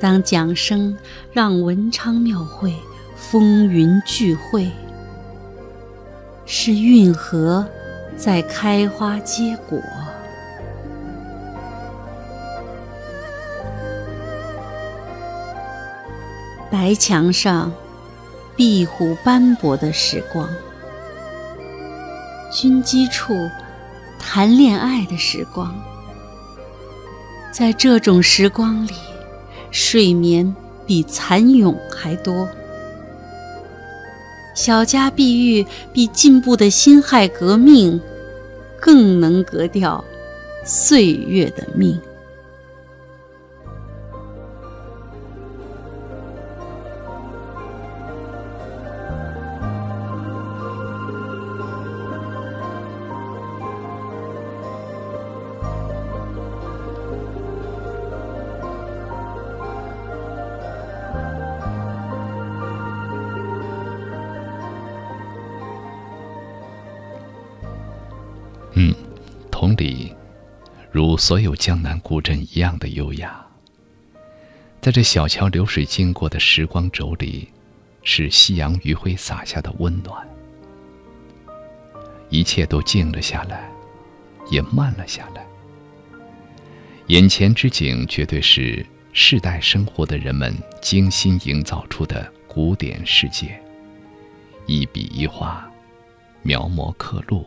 [0.00, 0.96] 当桨声
[1.32, 2.72] 让文昌庙会
[3.16, 4.70] 风云聚会，
[6.46, 7.66] 是运河
[8.16, 9.80] 在开花结果，
[16.70, 17.72] 白墙上
[18.54, 20.48] 壁虎斑驳的时光。
[22.54, 23.50] 军机处
[24.16, 25.74] 谈恋爱的时光，
[27.52, 28.92] 在这种时光里，
[29.72, 30.54] 睡眠
[30.86, 32.48] 比蚕蛹还多。
[34.54, 38.00] 小家碧玉比进步的辛亥革命
[38.80, 40.02] 更能革掉
[40.64, 42.00] 岁月的命。
[71.26, 73.42] 所有江南古镇一样的优雅。
[74.82, 77.48] 在这小桥流水经过的时光轴里，
[78.02, 80.22] 是夕阳余晖洒下的温暖。
[82.28, 83.72] 一切都静了下来，
[84.50, 85.46] 也慢了下来。
[87.06, 88.84] 眼前之景绝对是
[89.14, 93.58] 世代生活的人们精心营造出的古典世界。
[94.66, 95.66] 一笔一画，
[96.42, 97.46] 描摹刻录，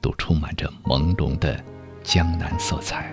[0.00, 1.62] 都充满着朦胧的
[2.02, 3.12] 江南色彩。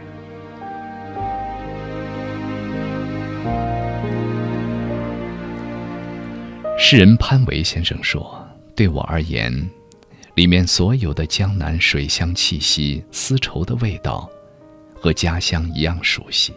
[6.79, 9.51] 诗人潘维先生说：“对我而言，
[10.35, 14.29] 里面所有的江南水乡气息、丝绸的味道，
[14.95, 16.53] 和家乡一样熟悉。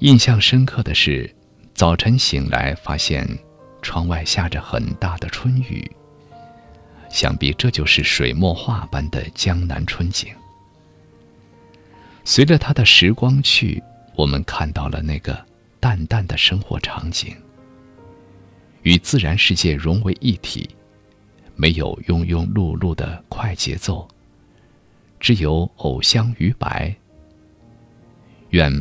[0.00, 1.32] 印象深刻的是，
[1.72, 3.26] 早晨醒来发现
[3.80, 5.90] 窗外下着很大的春雨。
[7.08, 10.34] 想必这就是水墨画般的江南春景。
[12.24, 13.82] 随着他的时光去，
[14.16, 15.44] 我们看到了那个
[15.80, 17.36] 淡淡的生活场景。”
[18.82, 20.68] 与自然世界融为一体，
[21.54, 24.08] 没有庸庸碌碌的快节奏，
[25.20, 26.92] 只有藕香鱼白。
[28.50, 28.72] 愿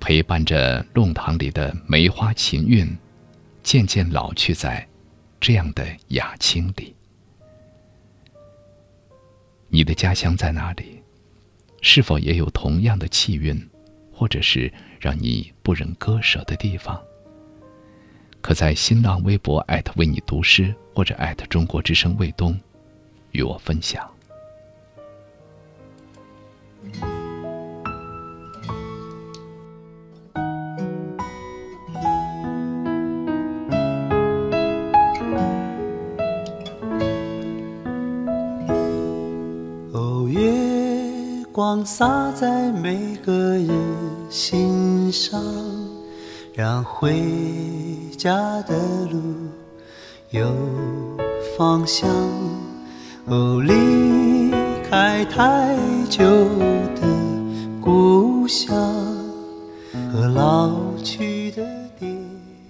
[0.00, 2.98] 陪伴着弄堂里的梅花琴韵，
[3.62, 4.84] 渐渐老去在
[5.40, 6.94] 这样的雅清里。
[9.68, 10.97] 你的家乡在哪里？
[11.80, 13.68] 是否也有同样的气韵，
[14.12, 17.00] 或者是让你不忍割舍的地方？
[18.40, 22.58] 可在新浪微博艾特为你读诗，或者艾特中国之声卫东，
[23.32, 24.08] 与我分享。
[41.58, 43.68] 光洒在每个人
[44.30, 45.42] 心上。
[46.54, 47.20] 让回
[48.16, 48.78] 家的
[49.10, 49.20] 路
[50.30, 50.54] 有
[51.56, 52.08] 方向。
[53.24, 54.52] 哦，离
[54.88, 55.76] 开太
[56.08, 56.24] 久
[56.94, 57.02] 的
[57.80, 58.72] 故乡
[60.12, 60.70] 和老
[61.02, 61.66] 去的
[61.98, 62.16] 爹。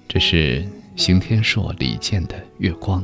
[0.09, 0.66] 这是
[0.97, 3.02] 邢天硕、李健的《月光》。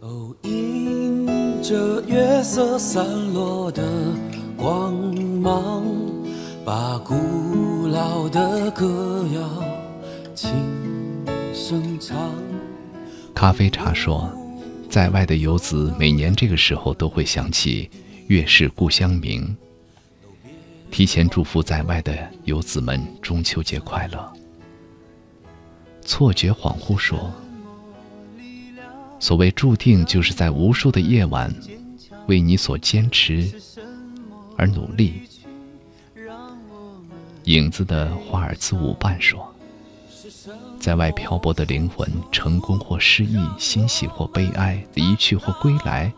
[0.00, 1.26] 哦，迎
[1.62, 3.82] 着月色散落的
[4.60, 4.92] 光
[5.40, 5.82] 芒，
[6.66, 9.64] 把古老的歌谣
[10.34, 10.50] 轻
[11.54, 12.30] 声唱。
[13.34, 14.30] 咖啡茶说，
[14.90, 17.88] 在外的游子每年这个时候都会想起
[18.26, 19.56] 月是故乡明，
[20.90, 22.14] 提前祝福在外的
[22.44, 24.30] 游子们中秋节快乐。
[26.02, 27.32] 错觉恍惚说，
[29.18, 31.50] 所谓注定，就是在无数的夜晚，
[32.26, 33.50] 为你所坚持
[34.60, 35.22] 而努力。
[37.44, 39.50] 影子的华尔兹舞伴说。
[40.78, 46.12] 在外漂泊的灵魂，成功或失意，欣喜或悲哀，离去或归来，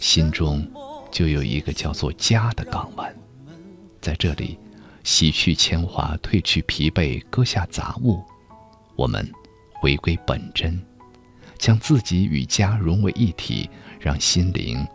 [0.00, 0.64] 心中
[1.10, 3.14] 就有一个叫做家的港湾。
[4.00, 4.58] 在这里，
[5.02, 8.22] 洗去铅华，褪去疲惫，搁下杂物，
[8.94, 9.28] 我们
[9.74, 10.80] 回归本真，
[11.58, 13.68] 将自己与家融为一体，
[14.00, 14.86] 让心灵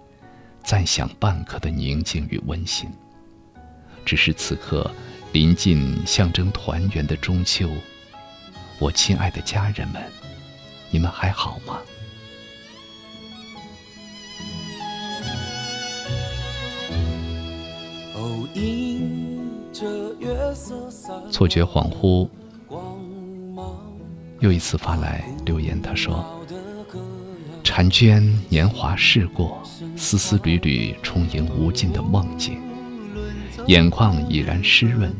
[0.64, 2.90] 暂享半刻的宁静与温馨。
[4.06, 4.90] 只是此刻，
[5.32, 7.70] 临近象征团圆的中秋。
[8.80, 10.02] 我亲爱的家人们，
[10.90, 11.80] 你们还好吗？
[21.32, 22.30] 错觉恍惚，
[24.40, 26.24] 又一次发来留言，他说
[27.64, 29.62] ：“婵娟年华逝过，
[29.96, 32.60] 丝丝缕缕充盈无尽的梦境，
[33.68, 35.14] 眼眶已然湿润，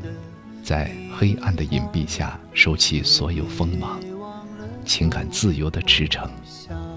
[0.64, 4.00] 在。”黑暗的隐蔽下，收起所有锋芒，
[4.84, 6.28] 情感自由的驰骋，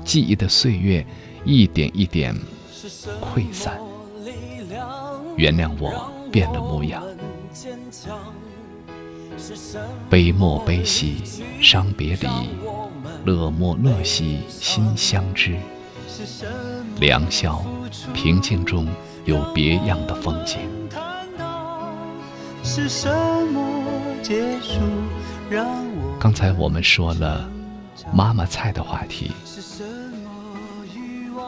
[0.02, 1.04] 记忆的岁月
[1.44, 2.34] 一点一点
[3.20, 3.78] 溃散。
[5.36, 7.02] 原谅我变了模样，
[10.08, 11.22] 悲莫悲兮
[11.60, 12.28] 伤别离，
[13.24, 15.56] 乐莫乐兮心相知。
[17.00, 17.64] 良宵，
[18.12, 18.86] 平静中
[19.24, 20.60] 有别样的风景。
[26.18, 27.50] 刚才我们说了
[28.12, 29.32] 妈妈菜的话题，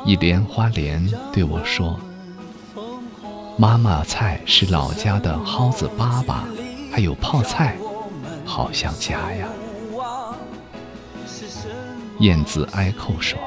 [0.05, 1.99] 一莲花莲对我说
[3.57, 6.41] ：“妈妈菜是老家的蒿子粑粑，
[6.97, 7.77] 还有泡菜，
[8.43, 9.47] 好像家呀。”
[12.21, 13.39] 燕子哀扣说：“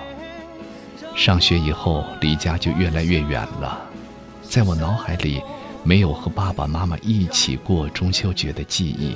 [1.17, 3.81] 上学以后离家就越来越远了，
[4.43, 5.41] 在我脑海里。”
[5.81, 9.15] 没有和爸爸妈妈一起过中秋节的记忆，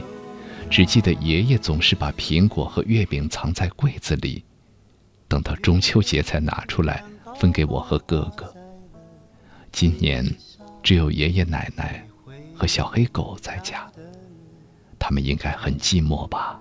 [0.70, 4.44] 只记得爷爷总是把苹果和月饼藏在柜子里，
[5.28, 7.04] 等到中秋节才拿出来
[7.36, 8.52] 分给我和哥哥。
[9.74, 10.26] 今年
[10.82, 12.02] 只有爷爷奶奶
[12.56, 13.86] 和小黑狗在家，
[15.06, 16.58] 他们应该很寂寞吧？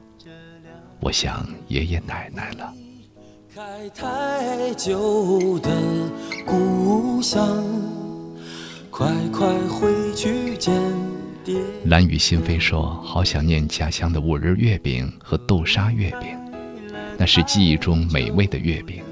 [0.98, 2.74] 我想爷爷奶奶了。
[3.54, 5.70] 开太久的
[6.44, 7.64] 故乡，
[8.90, 10.74] 快快回去见
[11.44, 11.62] 爹。
[11.84, 16.36] 蓝雨心扉说：“好想念家乡的五仁月饼和豆沙月饼，
[17.16, 19.04] 那是记忆中美味的月饼。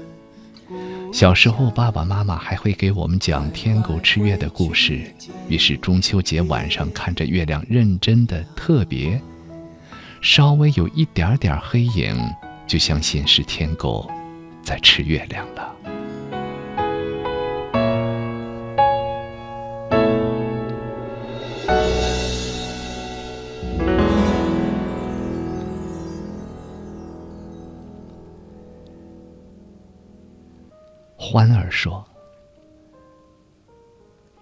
[1.13, 5.03] 小时候，爸爸妈妈还会给我们讲天狗吃月的故事，
[5.47, 9.21] 于是中秋节晚上看着月亮，认真的特别，
[10.21, 12.15] 稍微有一点点黑影，
[12.65, 14.09] 就相信是天狗。”
[14.63, 15.90] 在吃月亮了。
[31.31, 32.05] 欢儿说：“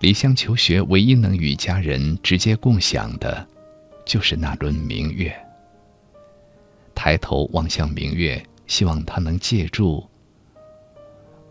[0.02, 3.48] 离乡求学，唯一能与家人直接共享的，
[4.06, 5.32] 就是那轮明月。
[6.96, 10.08] 抬头望向明月。”希望他能借助，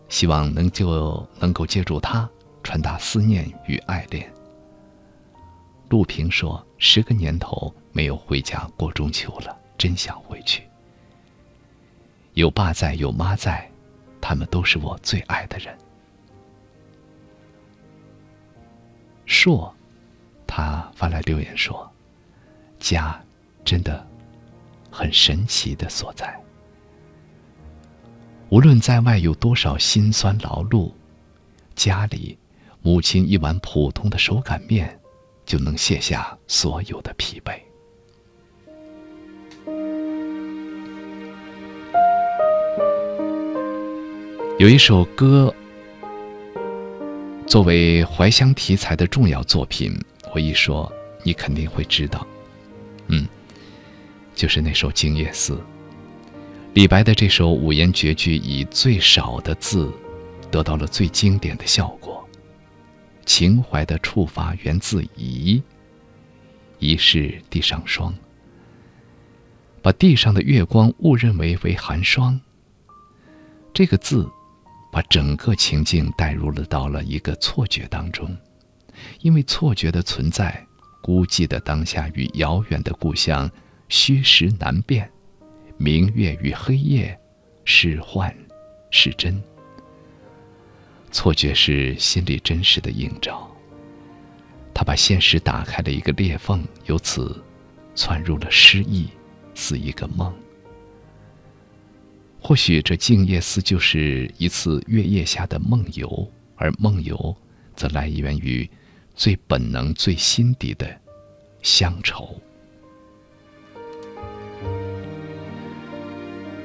[0.07, 2.29] 希望能就能够借助他
[2.63, 4.31] 传达思念与爱恋。
[5.89, 10.63] 陆平说：“十个年头没有回家过中秋了，真想回去。
[12.35, 13.68] 有爸在，有妈在，
[14.21, 15.77] 他们都是我最爱的人。”
[19.25, 19.71] 硕，
[20.47, 21.87] 他发来留言说
[22.79, 23.23] ：“家，
[23.63, 24.05] 真的
[24.89, 26.35] 很神奇的所在。”
[28.49, 30.91] 无论在外有多少辛酸劳碌，
[31.75, 32.35] 家里
[32.81, 34.99] 母亲一碗普通的手擀面，
[35.45, 37.61] 就能卸下所有的疲惫。
[44.59, 45.55] 有一首歌，
[47.47, 49.97] 作为怀乡题材的重要作品，
[50.35, 50.91] 我一说
[51.23, 52.27] 你肯定会知道，
[53.07, 53.25] 嗯，
[54.35, 55.53] 就是那首《静夜思》。
[56.73, 59.89] 李白的这首五言绝句，以最少的字，
[60.51, 62.21] 得到了最经典的效果。
[63.25, 65.63] 情怀的触发源自疑，
[66.79, 68.13] 疑是地上霜。
[69.81, 72.37] 把地上的月光误认为为寒霜。
[73.73, 74.27] 这个字，
[74.91, 78.35] 把整个情境带入了到了一个错觉当中，
[79.21, 80.65] 因为错觉的存在，
[81.01, 83.49] 孤寂的当下与遥远的故乡，
[83.87, 85.09] 虚实难辨。
[85.77, 87.17] 明月与黑夜，
[87.63, 88.35] 是幻
[88.91, 89.41] 是真？
[91.11, 93.49] 错觉是心里真实的映照。
[94.73, 97.41] 他把现实打开了一个裂缝，由此
[97.95, 99.09] 窜入了诗意，
[99.53, 100.33] 似一个梦。
[102.41, 107.35] 或许这静夜思就是一次月夜下的梦游，而梦游
[107.75, 108.67] 则来源于
[109.13, 110.87] 最本能、最心底的
[111.61, 112.41] 乡愁。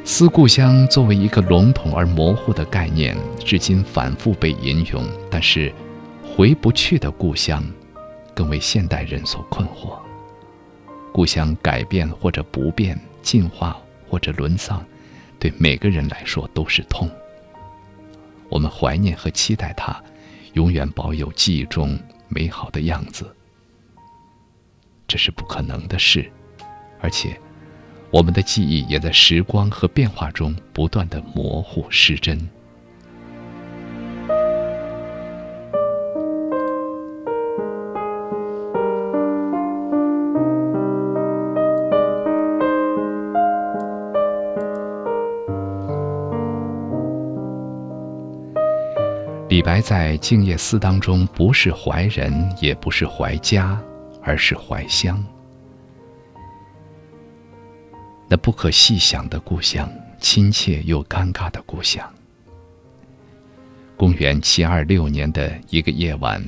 [0.05, 5.03] 思故乡作为一个笼统而模糊的概念，至今反复被引用。
[5.31, 5.73] 但是，
[6.23, 7.65] 回不去的故乡，
[8.35, 9.99] 更为现代人所困惑。
[11.13, 13.77] 故乡改变或者不变，进化
[14.09, 14.85] 或者沦丧，
[15.45, 17.07] 对每个人来说都是痛。
[18.49, 20.03] 我们怀念和期待它，
[20.55, 21.99] 永远保有记忆中
[22.29, 23.31] 美好的样子。
[25.07, 26.33] 这是不可能的事，
[26.99, 27.39] 而且。
[28.11, 32.49] 我们的记忆也在时光和变化中不断的模糊失真。
[49.65, 53.81] 白在《静夜思》当中，不是怀人，也不是怀家，
[54.23, 55.25] 而是怀乡。
[58.29, 62.07] 那不可细想的故乡，亲切又尴尬的故乡。
[63.97, 66.45] 公元七二六年的一个夜晚，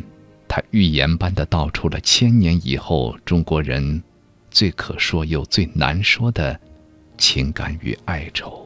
[0.46, 4.02] 他预言般的道出了千年以后中国人
[4.50, 6.60] 最可说又最难说的
[7.16, 8.65] 情感与哀愁。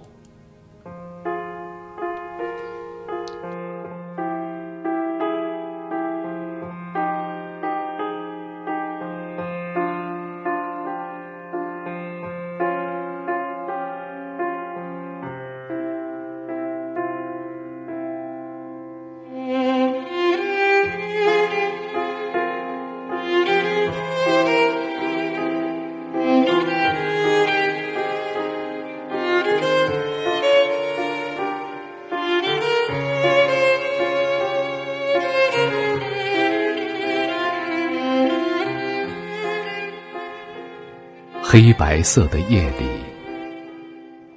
[41.52, 42.86] 黑白色的夜里，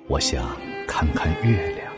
[0.07, 0.57] 我想
[0.87, 1.93] 看看月亮。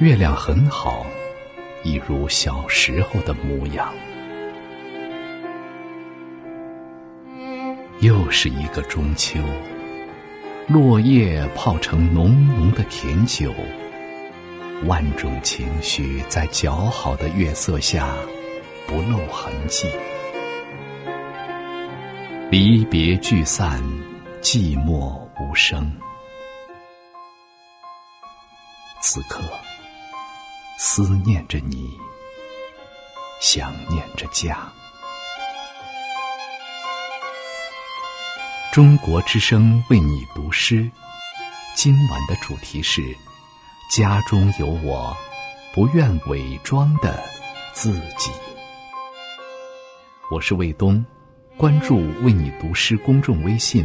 [0.00, 1.06] 月亮很好，
[1.84, 3.94] 一如小时候的模样。
[8.00, 9.38] 又是一个中秋，
[10.66, 13.54] 落叶泡成浓浓的甜酒，
[14.86, 18.12] 万种情绪在姣好的月色下
[18.88, 19.86] 不露痕迹。
[22.50, 23.78] 离别聚散，
[24.40, 25.94] 寂寞无声。
[29.02, 29.42] 此刻，
[30.78, 31.90] 思念着你，
[33.38, 34.66] 想念着家。
[38.72, 40.90] 中国之声为你读诗，
[41.74, 43.14] 今晚的主题是
[43.94, 45.14] “家中有我，
[45.74, 47.22] 不愿伪装的
[47.74, 48.32] 自己”。
[50.32, 51.04] 我是卫东。
[51.58, 53.84] 关注“为你读诗”公众微信，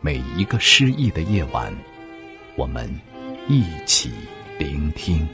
[0.00, 1.74] 每一个诗意的夜晚，
[2.54, 2.88] 我们
[3.48, 4.12] 一起
[4.56, 5.26] 聆听。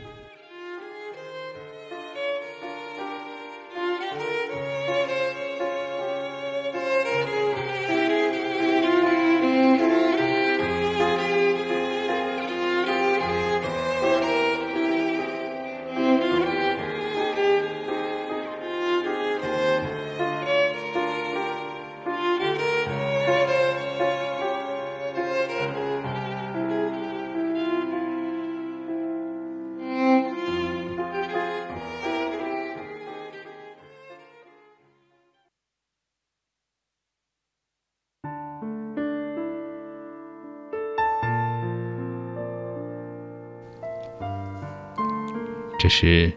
[45.87, 46.33] 这是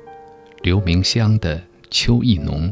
[0.62, 1.58] 刘明湘的
[1.90, 2.72] 《秋意浓》。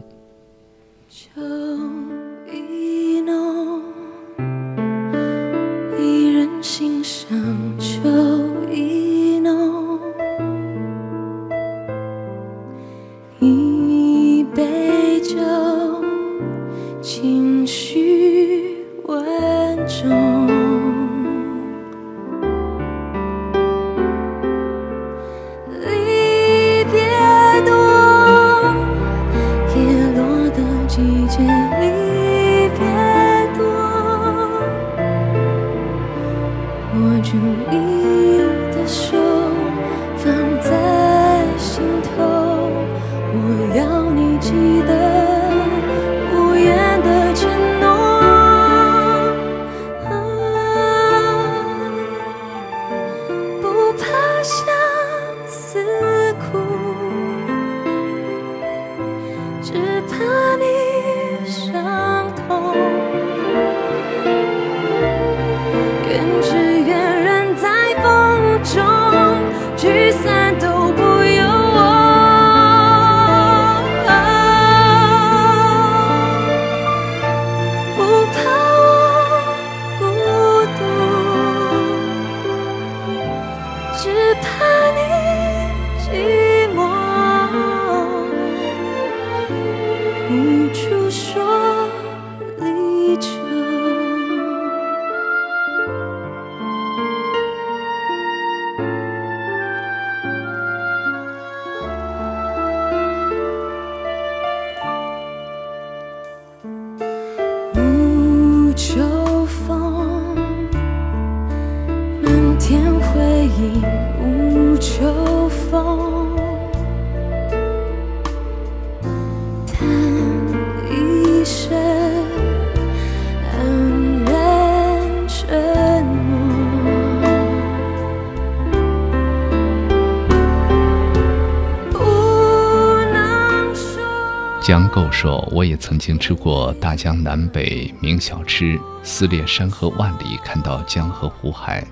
[135.12, 141.86] 说：“我也曾经吃过大江南北名小吃，撕裂山河万里，看到江河湖海，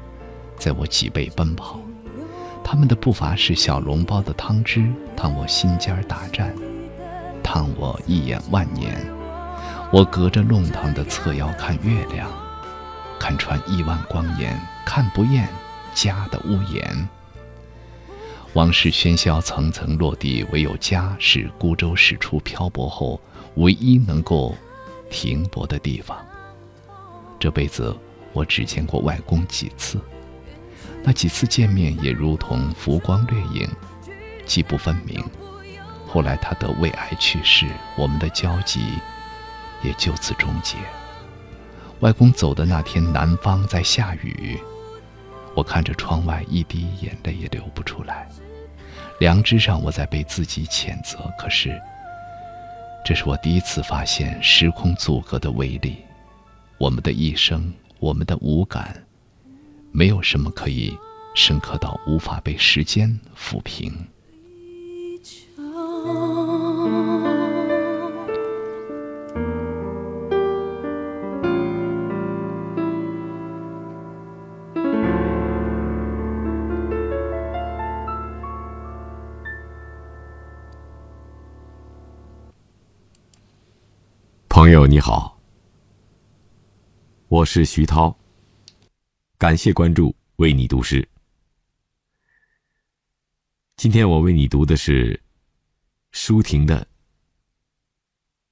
[0.57, 1.79] 在我脊背奔跑。
[2.63, 6.53] 他们的步伐是小笼包的汤汁，烫我心尖儿打颤，
[7.43, 9.05] 烫我一眼万年。
[9.91, 12.29] 我隔着弄堂的侧腰看月亮，
[13.19, 15.47] 看穿亿万光年，看不厌
[15.93, 17.07] 家的屋檐。”
[18.55, 23.19] 往事喧嚣，层层落地，唯有家是孤舟驶出漂泊后
[23.55, 24.55] 唯一能够
[25.09, 26.17] 停泊的地方。
[27.37, 27.93] 这辈子
[28.31, 29.99] 我只见过外公几次，
[31.03, 33.69] 那几次见面也如同浮光掠影，
[34.45, 35.21] 记不分明。
[36.07, 37.67] 后来他得胃癌去世，
[37.97, 38.79] 我们的交集
[39.83, 40.77] 也就此终结。
[41.99, 44.57] 外公走的那天，南方在下雨，
[45.53, 48.29] 我看着窗外，一滴眼泪也流不出来。
[49.19, 51.81] 良知上，我在被自己谴责，可是，
[53.03, 55.97] 这是我第一次发现时空阻隔的威力。
[56.77, 59.01] 我们的一生，我们的五感，
[59.93, 60.93] 没有什么可以
[61.33, 63.93] 深刻到无法被时间抚平。
[84.55, 85.37] 朋友你好，
[87.27, 88.17] 我是徐涛。
[89.37, 91.05] 感谢关注，为你读诗。
[93.75, 95.21] 今天我为你读的是
[96.11, 96.79] 舒婷的《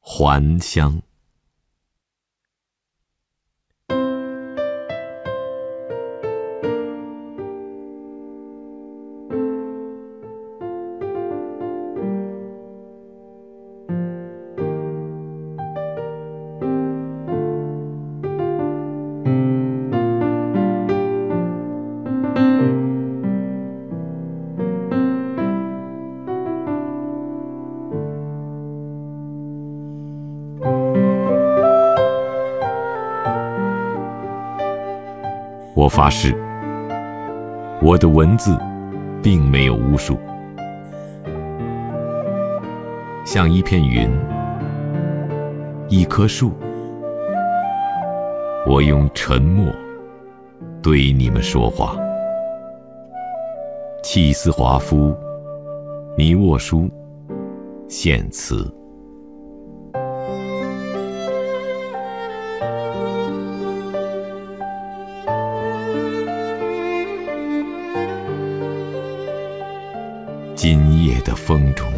[0.02, 0.94] 还乡》。
[35.94, 36.36] 发誓，
[37.80, 38.58] 我的文字
[39.22, 40.18] 并没有巫术，
[43.24, 44.10] 像一片云，
[45.90, 46.52] 一棵树，
[48.66, 49.72] 我用沉默
[50.82, 51.96] 对你们说话。
[54.02, 55.16] 契斯华夫，
[56.18, 56.90] 尼沃书，
[57.88, 58.68] 献词。
[71.34, 71.92] 的风中，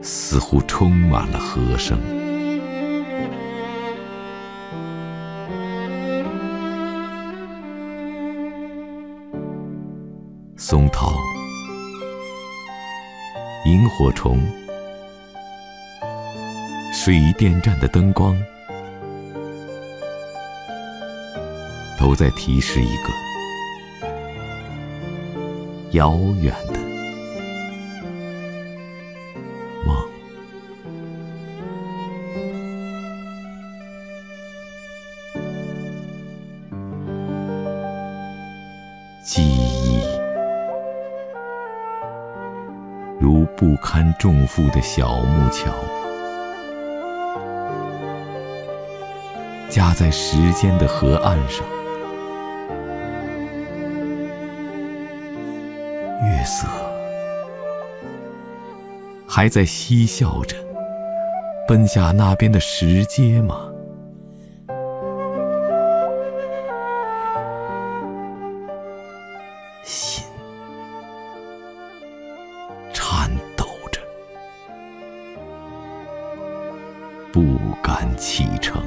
[0.00, 1.98] 似乎充满了和声。
[10.56, 11.12] 松涛、
[13.66, 14.40] 萤火虫、
[16.92, 18.40] 水电站的灯光，
[21.98, 23.29] 都在提示一个。
[25.92, 26.78] 遥远的
[29.84, 29.96] 梦，
[39.24, 39.98] 记忆
[43.18, 45.72] 如不堪重负的小木桥，
[49.68, 51.66] 架在时间的河岸上。
[59.32, 60.56] 还在嬉笑着，
[61.68, 63.70] 奔下那边的石阶吗？
[69.84, 70.24] 心
[72.92, 74.00] 颤抖着，
[77.32, 78.82] 不敢启程。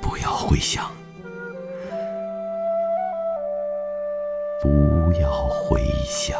[0.00, 0.90] 不要回想。
[4.62, 6.38] 不要回想，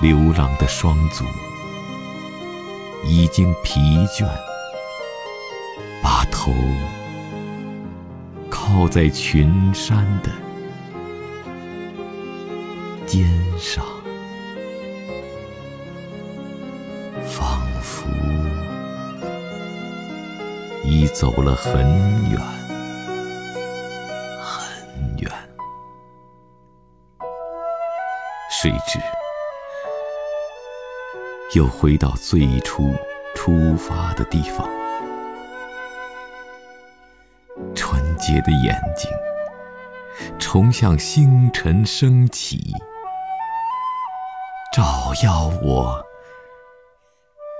[0.00, 1.24] 流浪的双足
[3.04, 4.26] 已经疲倦，
[6.02, 6.52] 把头
[8.50, 10.30] 靠在群山的
[13.06, 13.28] 肩
[13.58, 13.91] 上。
[21.14, 21.82] 走了很
[22.30, 22.40] 远，
[24.40, 25.30] 很远，
[28.50, 28.98] 谁知
[31.54, 32.92] 又回到最初
[33.34, 34.68] 出发的地方。
[37.74, 39.10] 纯洁的眼睛
[40.38, 42.72] 重向星辰升起，
[44.72, 46.02] 照耀我，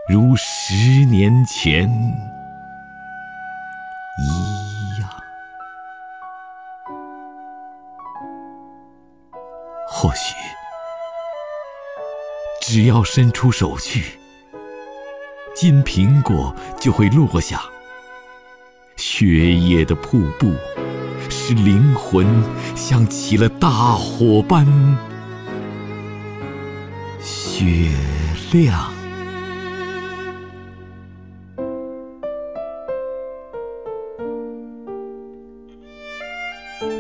[0.09, 1.89] 如十年前。
[12.75, 14.03] 只要伸出手去，
[15.55, 17.61] 金苹果就会落下。
[18.97, 20.55] 血液的瀑布，
[21.29, 22.27] 使灵魂
[22.75, 24.67] 像起了大火般
[27.21, 27.91] 雪
[28.53, 28.91] 亮。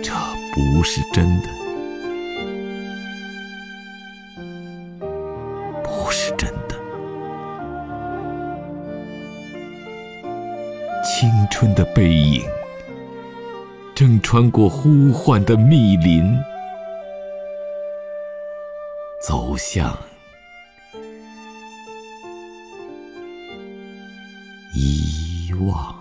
[0.03, 0.12] 这
[0.53, 1.49] 不是真的，
[14.32, 16.34] 穿过呼唤的密林，
[19.20, 19.94] 走向
[24.74, 25.94] 遗忘。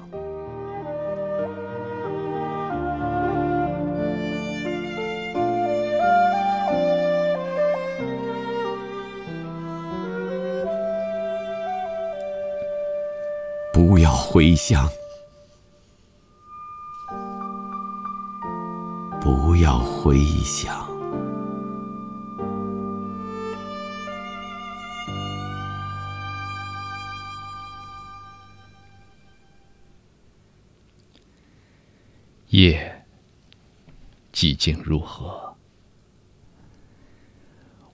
[13.74, 14.90] 不要回想，
[20.04, 20.90] 回想，
[32.50, 33.06] 夜
[34.34, 35.56] 寂静如何？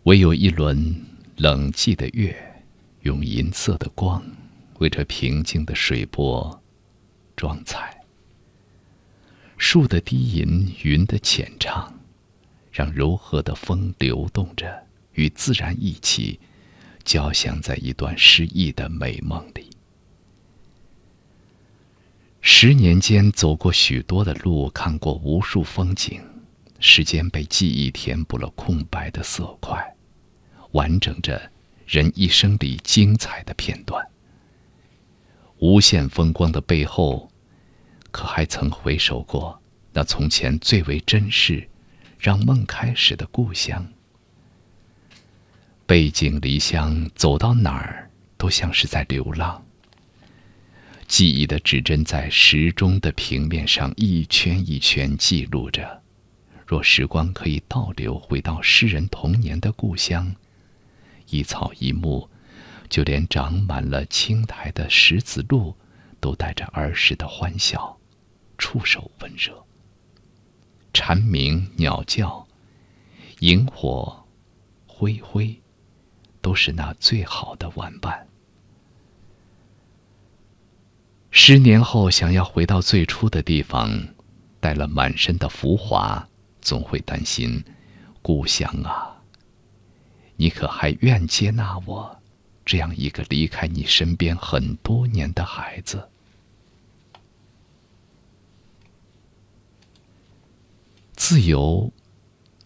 [0.04, 1.06] 唯有一轮
[1.36, 2.64] 冷寂的月，
[3.02, 4.24] 用银色的光。
[4.80, 6.64] 为这平静的水波
[7.36, 8.00] 装彩，
[9.58, 11.97] 树的低吟，云的浅唱，
[12.78, 16.40] 让柔和的风流动着，与自然一起，
[17.04, 19.72] 交响在一段诗意的美梦里。
[22.40, 26.22] 十年间走过许多的路，看过无数风景，
[26.80, 29.96] 时间被记忆填补了空白的色块，
[30.74, 31.52] 完整着
[31.88, 34.08] 人一生里精彩的片段。
[35.58, 37.28] 无限风光的背后，
[38.12, 39.60] 可还曾回首过
[39.94, 41.68] 那从前最为珍视、
[42.20, 43.88] 让梦开始的故乡？
[45.86, 49.64] 背井离乡，走到哪儿都像是在流浪。
[51.08, 56.02] 记忆的指针在时钟的平面上一圈一圈记录着。
[56.66, 60.36] 若时光可以倒流，回到诗人童年的故乡，
[61.30, 62.30] 一草一木。
[62.90, 65.76] 就连长满了青苔的石子路，
[66.22, 67.98] 都带着儿时的欢笑，
[68.58, 69.66] 触手温热。
[71.00, 72.48] 蝉鸣、鸟叫、
[73.42, 74.26] 萤火、
[74.88, 75.62] 灰灰，
[76.42, 78.28] 都是那最好的玩伴。
[81.30, 84.08] 十年后，想要回到最初的地方，
[84.60, 86.28] 带了满身的浮华，
[86.62, 87.64] 总会担心：
[88.24, 89.22] 故乡啊，
[90.36, 92.20] 你可还愿接纳我？
[92.66, 96.10] 这样一个离开你身边很多年的孩子，
[101.18, 101.92] 自由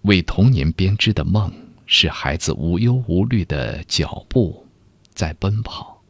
[0.02, 1.52] 为童年编织的梦，
[1.86, 4.68] 是孩子无忧无虑的脚步
[5.14, 6.04] 在奔跑，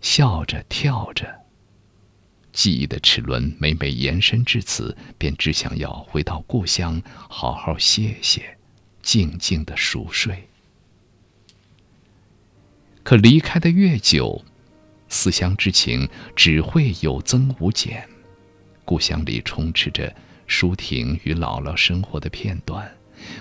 [0.00, 1.28] 笑着跳着，
[2.52, 8.56] 记忆的齿轮每每延伸至此，便只想要回到故乡，好好歇歇，
[9.02, 10.48] 静静的熟睡。
[13.02, 14.44] 可离开的越久，
[15.08, 18.08] 思乡之情只会有增无减。
[18.90, 20.12] 故乡里充斥着
[20.48, 22.90] 舒婷与姥姥生活的片段，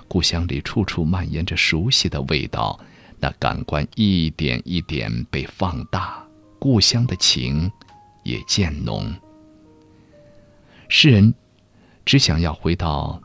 [0.08, 2.80] 故乡里处处蔓延着熟悉的味道，
[3.20, 6.24] 那感官一点一点被放大，
[6.60, 7.68] 故乡的情
[8.24, 9.12] 也渐浓。
[10.88, 11.34] 诗人
[12.06, 13.20] 只想要回到。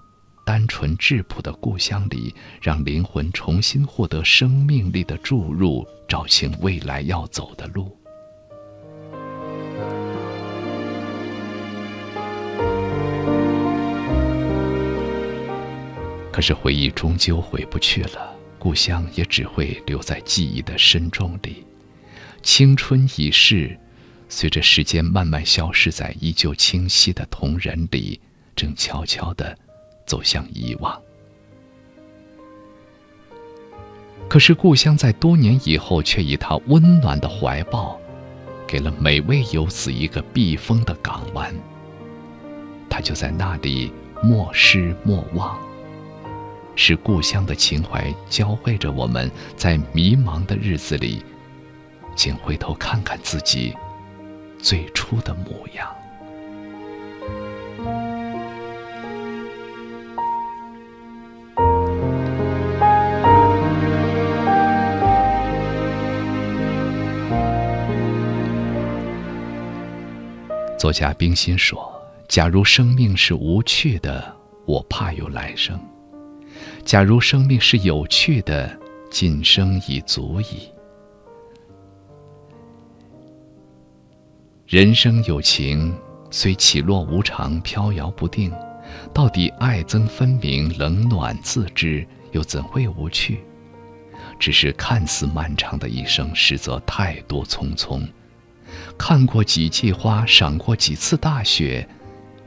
[0.46, 7.96] 单纯质朴的故乡里，让灵魂重新获得生命力的注入，找清未来要走的路。
[16.34, 21.64] 可是回忆终究回不去了，故乡也只会留在记忆的深重里。
[22.42, 23.78] 青春已逝，
[24.28, 28.20] 随着时间慢慢消失在依旧清晰的瞳仁里，
[28.56, 29.56] 正悄悄的。
[30.06, 31.00] 走向遗忘。
[34.28, 37.96] 可是故乡在多年以后，却以他温暖的怀抱，
[38.66, 41.54] 给了每位游子一个避风的港湾。
[42.90, 45.56] 他就在那里莫失莫忘，
[46.76, 51.24] 是故乡的情怀教会着我们在迷茫的日子里
[52.16, 53.74] 请回头看看自己
[54.58, 55.94] 最初的模样。
[70.78, 71.90] 作家冰心说
[72.28, 74.36] 假如生命是无趣的
[74.66, 75.93] 我怕有来生。
[76.84, 78.78] 假如生命是有趣的，
[79.10, 80.68] 今生已足矣。”
[84.66, 85.94] 人生有情，
[86.30, 88.52] 虽起落无常、飘摇不定，
[89.12, 93.40] 到底爱憎分明、冷暖自知，又怎会无趣？
[94.38, 98.02] 只是看似漫长的一生，实则太多匆匆。
[98.98, 101.86] 看过几季花，赏过几次大雪，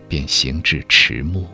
[0.09, 1.47] 便行至迟暮。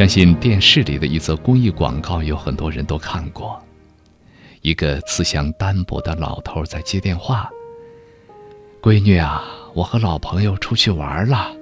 [0.00, 3.62] 相信电视里的一则公益广告，有很多人都看过。
[4.62, 7.50] 一个慈祥单薄的老头在接电话
[8.80, 9.44] ：“闺女啊，
[9.74, 11.54] 我和老朋友出去玩了，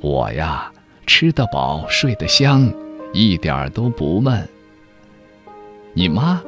[0.00, 0.72] 我呀。”
[1.06, 2.72] 吃得饱，睡得香，
[3.12, 4.48] 一点都不闷。
[5.92, 6.42] 你妈，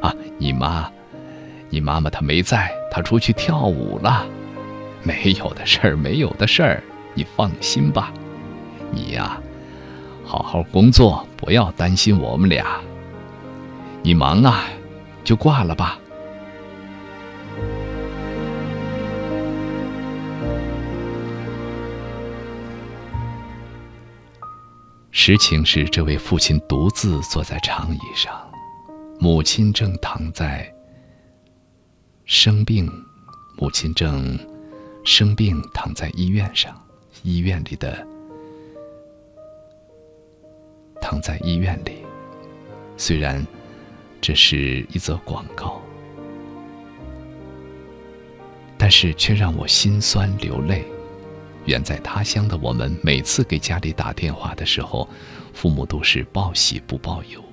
[0.00, 0.88] 啊，你妈，
[1.70, 4.24] 你妈妈她没在，她出去跳舞了。
[5.02, 6.80] 没有的事儿，没有的事儿，
[7.14, 8.12] 你放心吧。
[8.92, 9.42] 你呀，
[10.28, 12.82] 好好工作，不要担心我们俩。
[14.02, 14.64] 你忙啊，
[15.24, 15.98] 就挂了吧。
[25.10, 28.30] 实情是，这位父亲独自坐在长椅上，
[29.18, 30.70] 母亲正躺在
[32.26, 32.86] 生病，
[33.56, 34.38] 母亲正
[35.06, 36.78] 生病躺在医院上，
[37.22, 38.06] 医院里的
[41.00, 42.04] 躺在医院里。
[42.96, 43.44] 虽然
[44.20, 45.80] 这是一则广告，
[48.76, 50.84] 但是却让我心酸流泪。
[51.66, 55.06] 远在他乡的我们，每次给家里打电话的时候，
[55.52, 57.44] 父母都是报喜不报忧。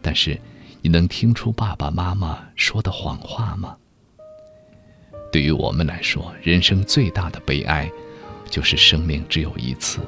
[0.00, 0.40] 但是，
[0.80, 3.76] 你能听出爸爸妈妈说的谎话吗？
[5.30, 7.90] 对于我们来说，人生最大的悲哀，
[8.48, 10.00] 就是生命只有一次。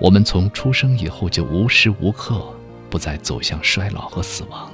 [0.00, 2.54] 我们从出生以后就无时无刻
[2.88, 4.70] 不再走向衰老和死亡。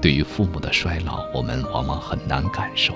[0.00, 2.94] 对于父母的衰老，我们往往很难感受。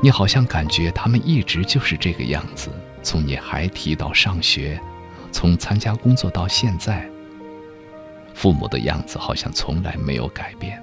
[0.00, 2.70] 你好像感觉他们一直就是这个样子，
[3.02, 4.80] 从你孩提到上学，
[5.32, 7.08] 从参加工作到现在，
[8.34, 10.80] 父母的样子好像从来没有改变。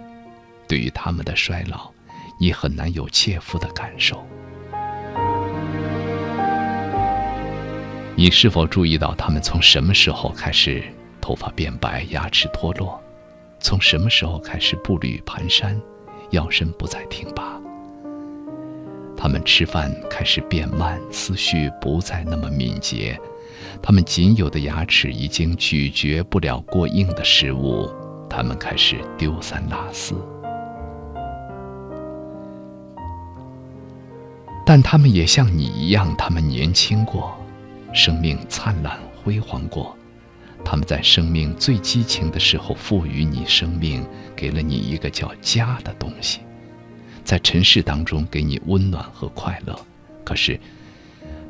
[0.68, 1.90] 对于他们的衰老，
[2.38, 4.26] 你很难有切肤的感受。
[8.20, 10.84] 你是否注意到他们从什么时候开始
[11.22, 13.02] 头发变白、牙齿脱落？
[13.62, 15.74] 从什么时候开始步履蹒跚、
[16.32, 17.58] 腰身不再挺拔？
[19.16, 23.18] 他们吃饭开始变慢，思绪不再那么敏捷，
[23.82, 27.90] 他们仅有的牙齿已经咀嚼不了过硬的食物，
[28.30, 30.14] 他们开始丢三落四。
[34.66, 37.34] 但他们也像你一样，他们年轻过，
[37.94, 39.98] 生命灿烂辉煌过，
[40.64, 44.06] 他们在生命最激情的时候赋予你生命，
[44.36, 46.42] 给了你一个叫家的东西。
[47.24, 49.80] 在尘世当中给你温暖和快乐，
[50.24, 50.60] 可是，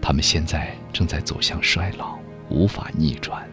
[0.01, 2.17] 他们现在正在走向衰老，
[2.49, 3.47] 无法逆转。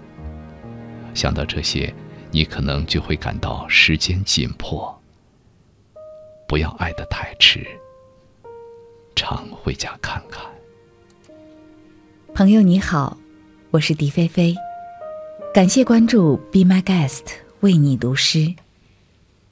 [1.15, 1.93] 想到这些，
[2.31, 4.97] 你可能就会感到时间紧迫。
[6.49, 7.67] 不要爱得太迟，
[9.15, 10.45] 常回家看看。
[12.37, 13.17] 朋友你好，
[13.71, 14.55] 我是迪菲菲，
[15.55, 17.23] 感谢关注，Be My Guest，
[17.61, 18.55] 为你读诗。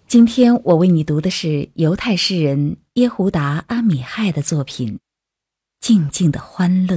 [0.06, 4.96] 今天我为你读的是犹太诗人耶胡达·阿米亥的作品
[5.80, 6.96] 《静静的欢乐》。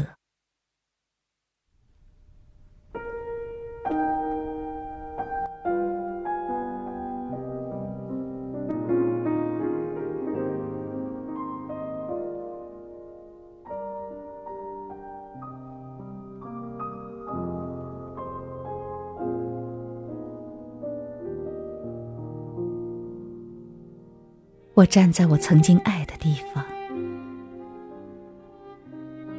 [24.77, 26.63] 我站在我曾经爱的地方，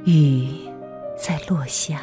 [0.04, 0.48] 雨
[1.16, 2.00] 在落下，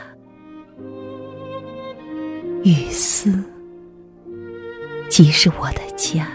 [2.64, 3.44] 雨丝
[5.10, 6.30] 即是我的家。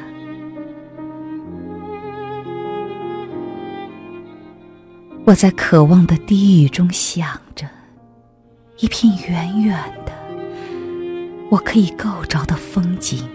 [5.24, 7.66] 我在渴望的低语中想着
[8.76, 9.74] 一片远远
[10.04, 10.12] 的
[11.50, 13.26] 我可以够着的风景。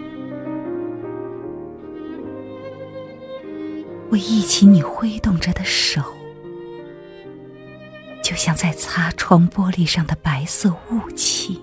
[4.10, 6.00] 我忆起你挥动着的手，
[8.22, 11.60] 就像在擦窗玻璃上的白色雾气。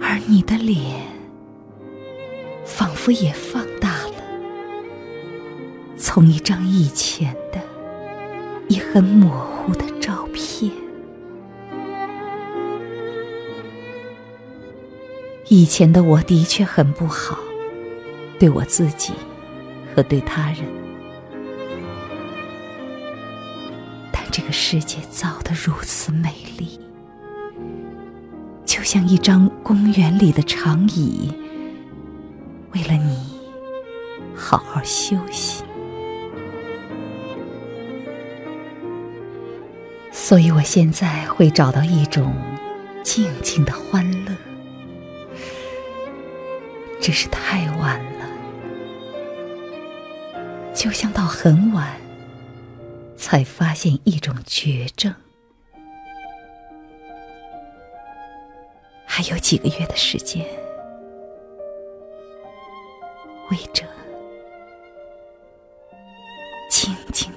[0.00, 1.02] 而你的脸
[2.64, 4.14] 仿佛也放大了，
[5.98, 7.60] 从一张以前的、
[8.68, 10.72] 也很模糊的照片。
[15.48, 17.38] 以前的我的确很不好，
[18.38, 19.12] 对我自己
[19.94, 20.58] 和对他人。
[24.12, 26.78] 但这个世界造得如此美丽，
[28.64, 31.32] 就像一张公园里的长椅，
[32.74, 33.16] 为了你
[34.34, 35.64] 好好休息。
[40.12, 42.34] 所以我现在会找到一种
[43.02, 44.32] 静静的欢乐。
[47.00, 48.17] 只是太晚了，
[50.78, 51.96] 就像到很晚
[53.16, 55.12] 才发现一种绝症。
[59.04, 60.46] 还有几个月的时间，
[63.50, 63.84] 为这
[66.70, 67.28] 静静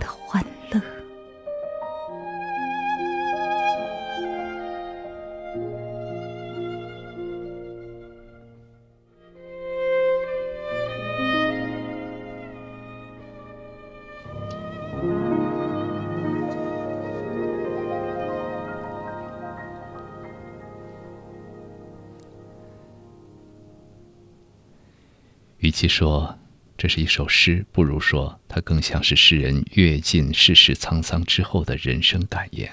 [25.82, 26.38] 其说
[26.78, 32.72] 这是一首诗，不如说它更像是诗人阅尽世事沧桑之后的人生感言。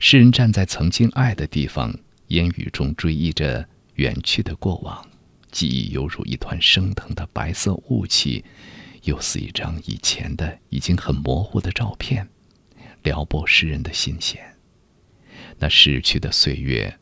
[0.00, 1.94] 诗人站在曾经爱的地方，
[2.28, 5.06] 烟雨中追忆着远去的过往，
[5.52, 8.42] 记忆犹如一团升腾的白色雾气，
[9.02, 12.26] 又似一张以前的已经很模糊的照片，
[13.02, 14.56] 撩拨诗人的心弦。
[15.58, 16.98] 那逝去的岁月，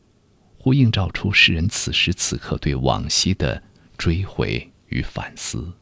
[0.57, 3.63] 呼应照出诗人此时此刻对往昔的。
[3.97, 5.73] 追回与反思。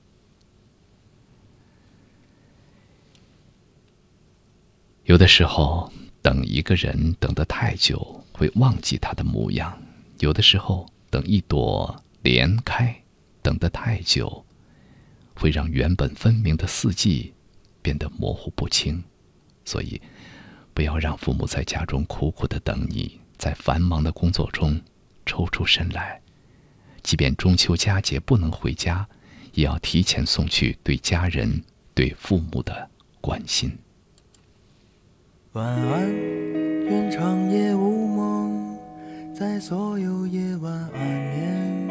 [5.05, 5.91] 有的时候，
[6.21, 9.71] 等一个人等得太久，会忘记他的模样；
[10.19, 13.03] 有的时候，等一朵莲开，
[13.41, 14.45] 等得太久，
[15.35, 17.33] 会让原本分明的四季
[17.81, 19.03] 变得模糊不清。
[19.65, 20.01] 所以，
[20.73, 24.81] 不要让父母在家中苦苦的等你，在繁忙的工作中
[25.25, 26.22] 抽出身来。
[27.03, 29.05] 即便中秋佳节不能回家，
[29.53, 31.61] 也要提前送去对家人、
[31.93, 32.89] 对父母的
[33.21, 33.71] 关心。
[35.51, 36.09] 晚安，
[36.85, 38.79] 愿长夜无梦，
[39.35, 41.87] 在所有夜晚安眠。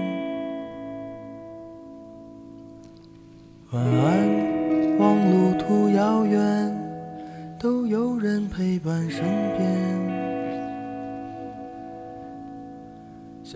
[3.70, 6.76] 晚安，望路途遥远，
[7.60, 9.22] 都有人陪伴身
[9.56, 9.91] 边。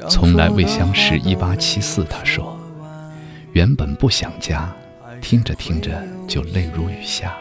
[0.09, 2.05] 从来未相识，一八七四。
[2.05, 2.59] 他说
[3.53, 4.71] ：“原本不想家，
[5.23, 7.35] 听着听着就泪如雨下。”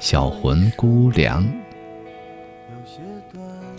[0.00, 1.46] 小魂姑凉。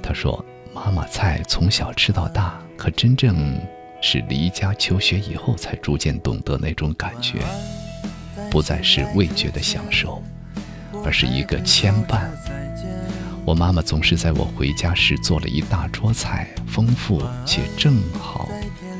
[0.01, 3.59] 他说：“妈妈菜从小吃到大，可真正
[4.01, 7.39] 是离家求学以后，才逐渐懂得那种感觉，
[8.49, 10.23] 不再是味觉的享受，
[11.03, 12.21] 而是一个牵绊。”
[13.45, 18.49] 我妈妈总是在我回家时做了一大桌菜，丰富且正好，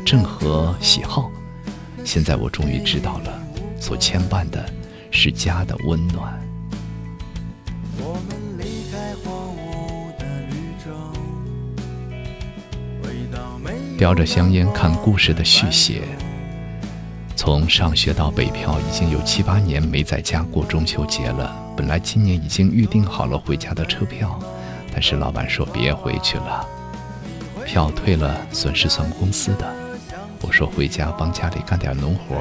[0.06, 1.32] 正合喜好。
[2.04, 3.42] 现在我终于知道了，
[3.82, 4.64] 所牵绊的
[5.10, 6.40] 是家的温暖。
[13.98, 16.04] 叼着香烟看故事的续写。
[17.36, 21.54] 从上学到北漂，已经有七八年没在家过中秋节了。
[21.76, 24.40] 本来今年已经预定好了回家的车票，
[24.92, 26.66] 但是老板说别回去了，
[27.66, 29.70] 票退了损失算公司的。
[30.42, 32.36] 我说回家帮家里干点农活，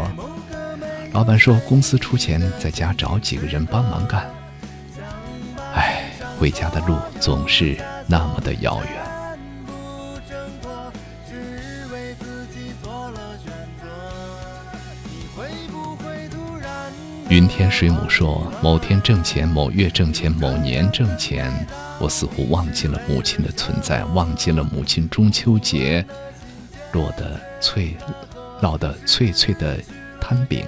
[1.12, 4.30] 老板说公司出钱，在家找几个人帮忙干。
[5.74, 6.04] 唉，
[6.38, 7.76] 回家的路总是
[8.06, 9.03] 那么的遥远。
[17.34, 21.52] 云天水母说：“某天挣钱，某月挣钱，某年挣钱，
[21.98, 26.06] 我似乎忘记了母亲的存在，忘记了母亲中秋节
[26.92, 27.96] 落的脆、
[28.62, 29.76] 烙的脆脆的
[30.20, 30.64] 摊饼。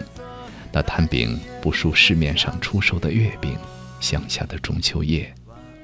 [0.73, 3.57] 那摊饼不输市面上出售的月饼。
[4.01, 5.33] 乡下的中秋夜，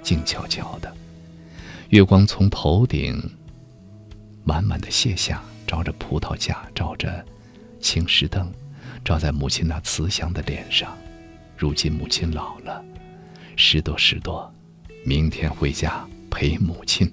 [0.03, 0.93] 静悄悄的，
[1.91, 3.23] 月光从头顶
[4.43, 7.25] 满满的卸下，照着葡萄架，照着
[7.81, 8.53] 青石凳。”
[9.05, 10.97] 照在母亲那慈祥的脸上，
[11.57, 12.85] 如今母亲老了，
[13.57, 14.53] 十多十多，
[15.05, 17.13] 明天回家陪母亲。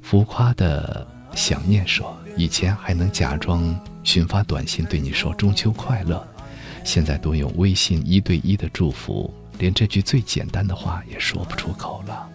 [0.00, 6.26] 浮夸的想念说：“以前还能假装群发短信对你说中秋快乐，
[6.84, 12.28] 现在都用微信一对一的祝福，连这句最简单的话也说不出口了。”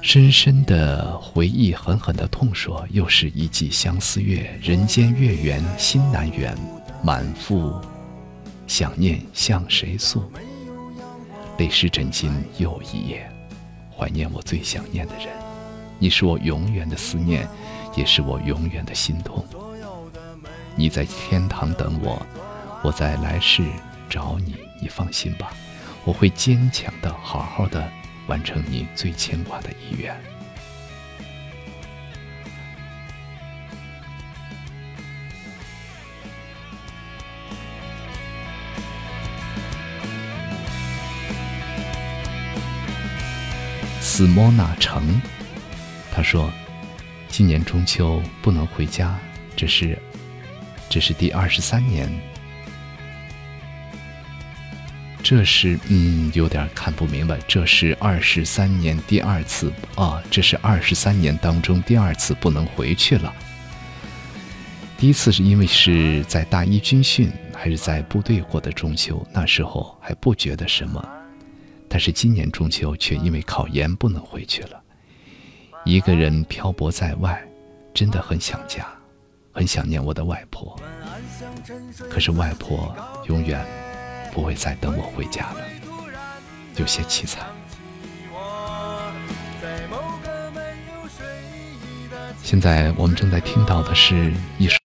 [0.00, 6.56] 深深的回忆，狠狠的痛说：“又是一季相思月，人间月圆心难圆，
[7.02, 7.74] 满腹
[8.66, 10.22] 想念向谁诉？
[11.58, 13.28] 泪湿枕巾又一夜。”
[13.96, 15.26] 怀念我最想念的人，
[15.98, 17.46] 你是我永远的思念，
[17.96, 19.44] 也是我永远的心痛。
[20.76, 22.24] 你在天堂等我，
[22.84, 23.64] 我在来世
[24.08, 24.54] 找你。
[24.80, 25.52] 你放心吧，
[26.04, 27.90] 我会坚强的，好好的
[28.28, 30.14] 完成你最牵挂的意愿。
[44.00, 45.20] 斯莫纳城，
[46.12, 46.50] 他说
[47.28, 49.16] ：“今年中秋不能回家，
[49.54, 49.96] 这是，
[50.88, 52.10] 这是第二十三年。
[55.28, 57.38] 这是，嗯，有点看不明白。
[57.46, 63.30] 这是二十三年第二次啊，这是二十三年当中第二次不能回去了。
[64.96, 71.06] 第一次是因为是在大一军训，还是在部队过的中秋，那时候还不觉得什么。”
[71.90, 74.82] 但是今年中秋却因为考研不能回去了，
[75.84, 77.38] 一个人漂泊在外，
[77.92, 78.86] 真的很想家，
[79.52, 80.74] 很想念我的外婆。
[82.08, 82.96] 可是外婆
[83.26, 83.62] 永远
[84.32, 85.60] 不会再等我回家了，
[86.76, 87.46] 有些凄惨。
[92.42, 94.87] 现在我们正在听到的是一首。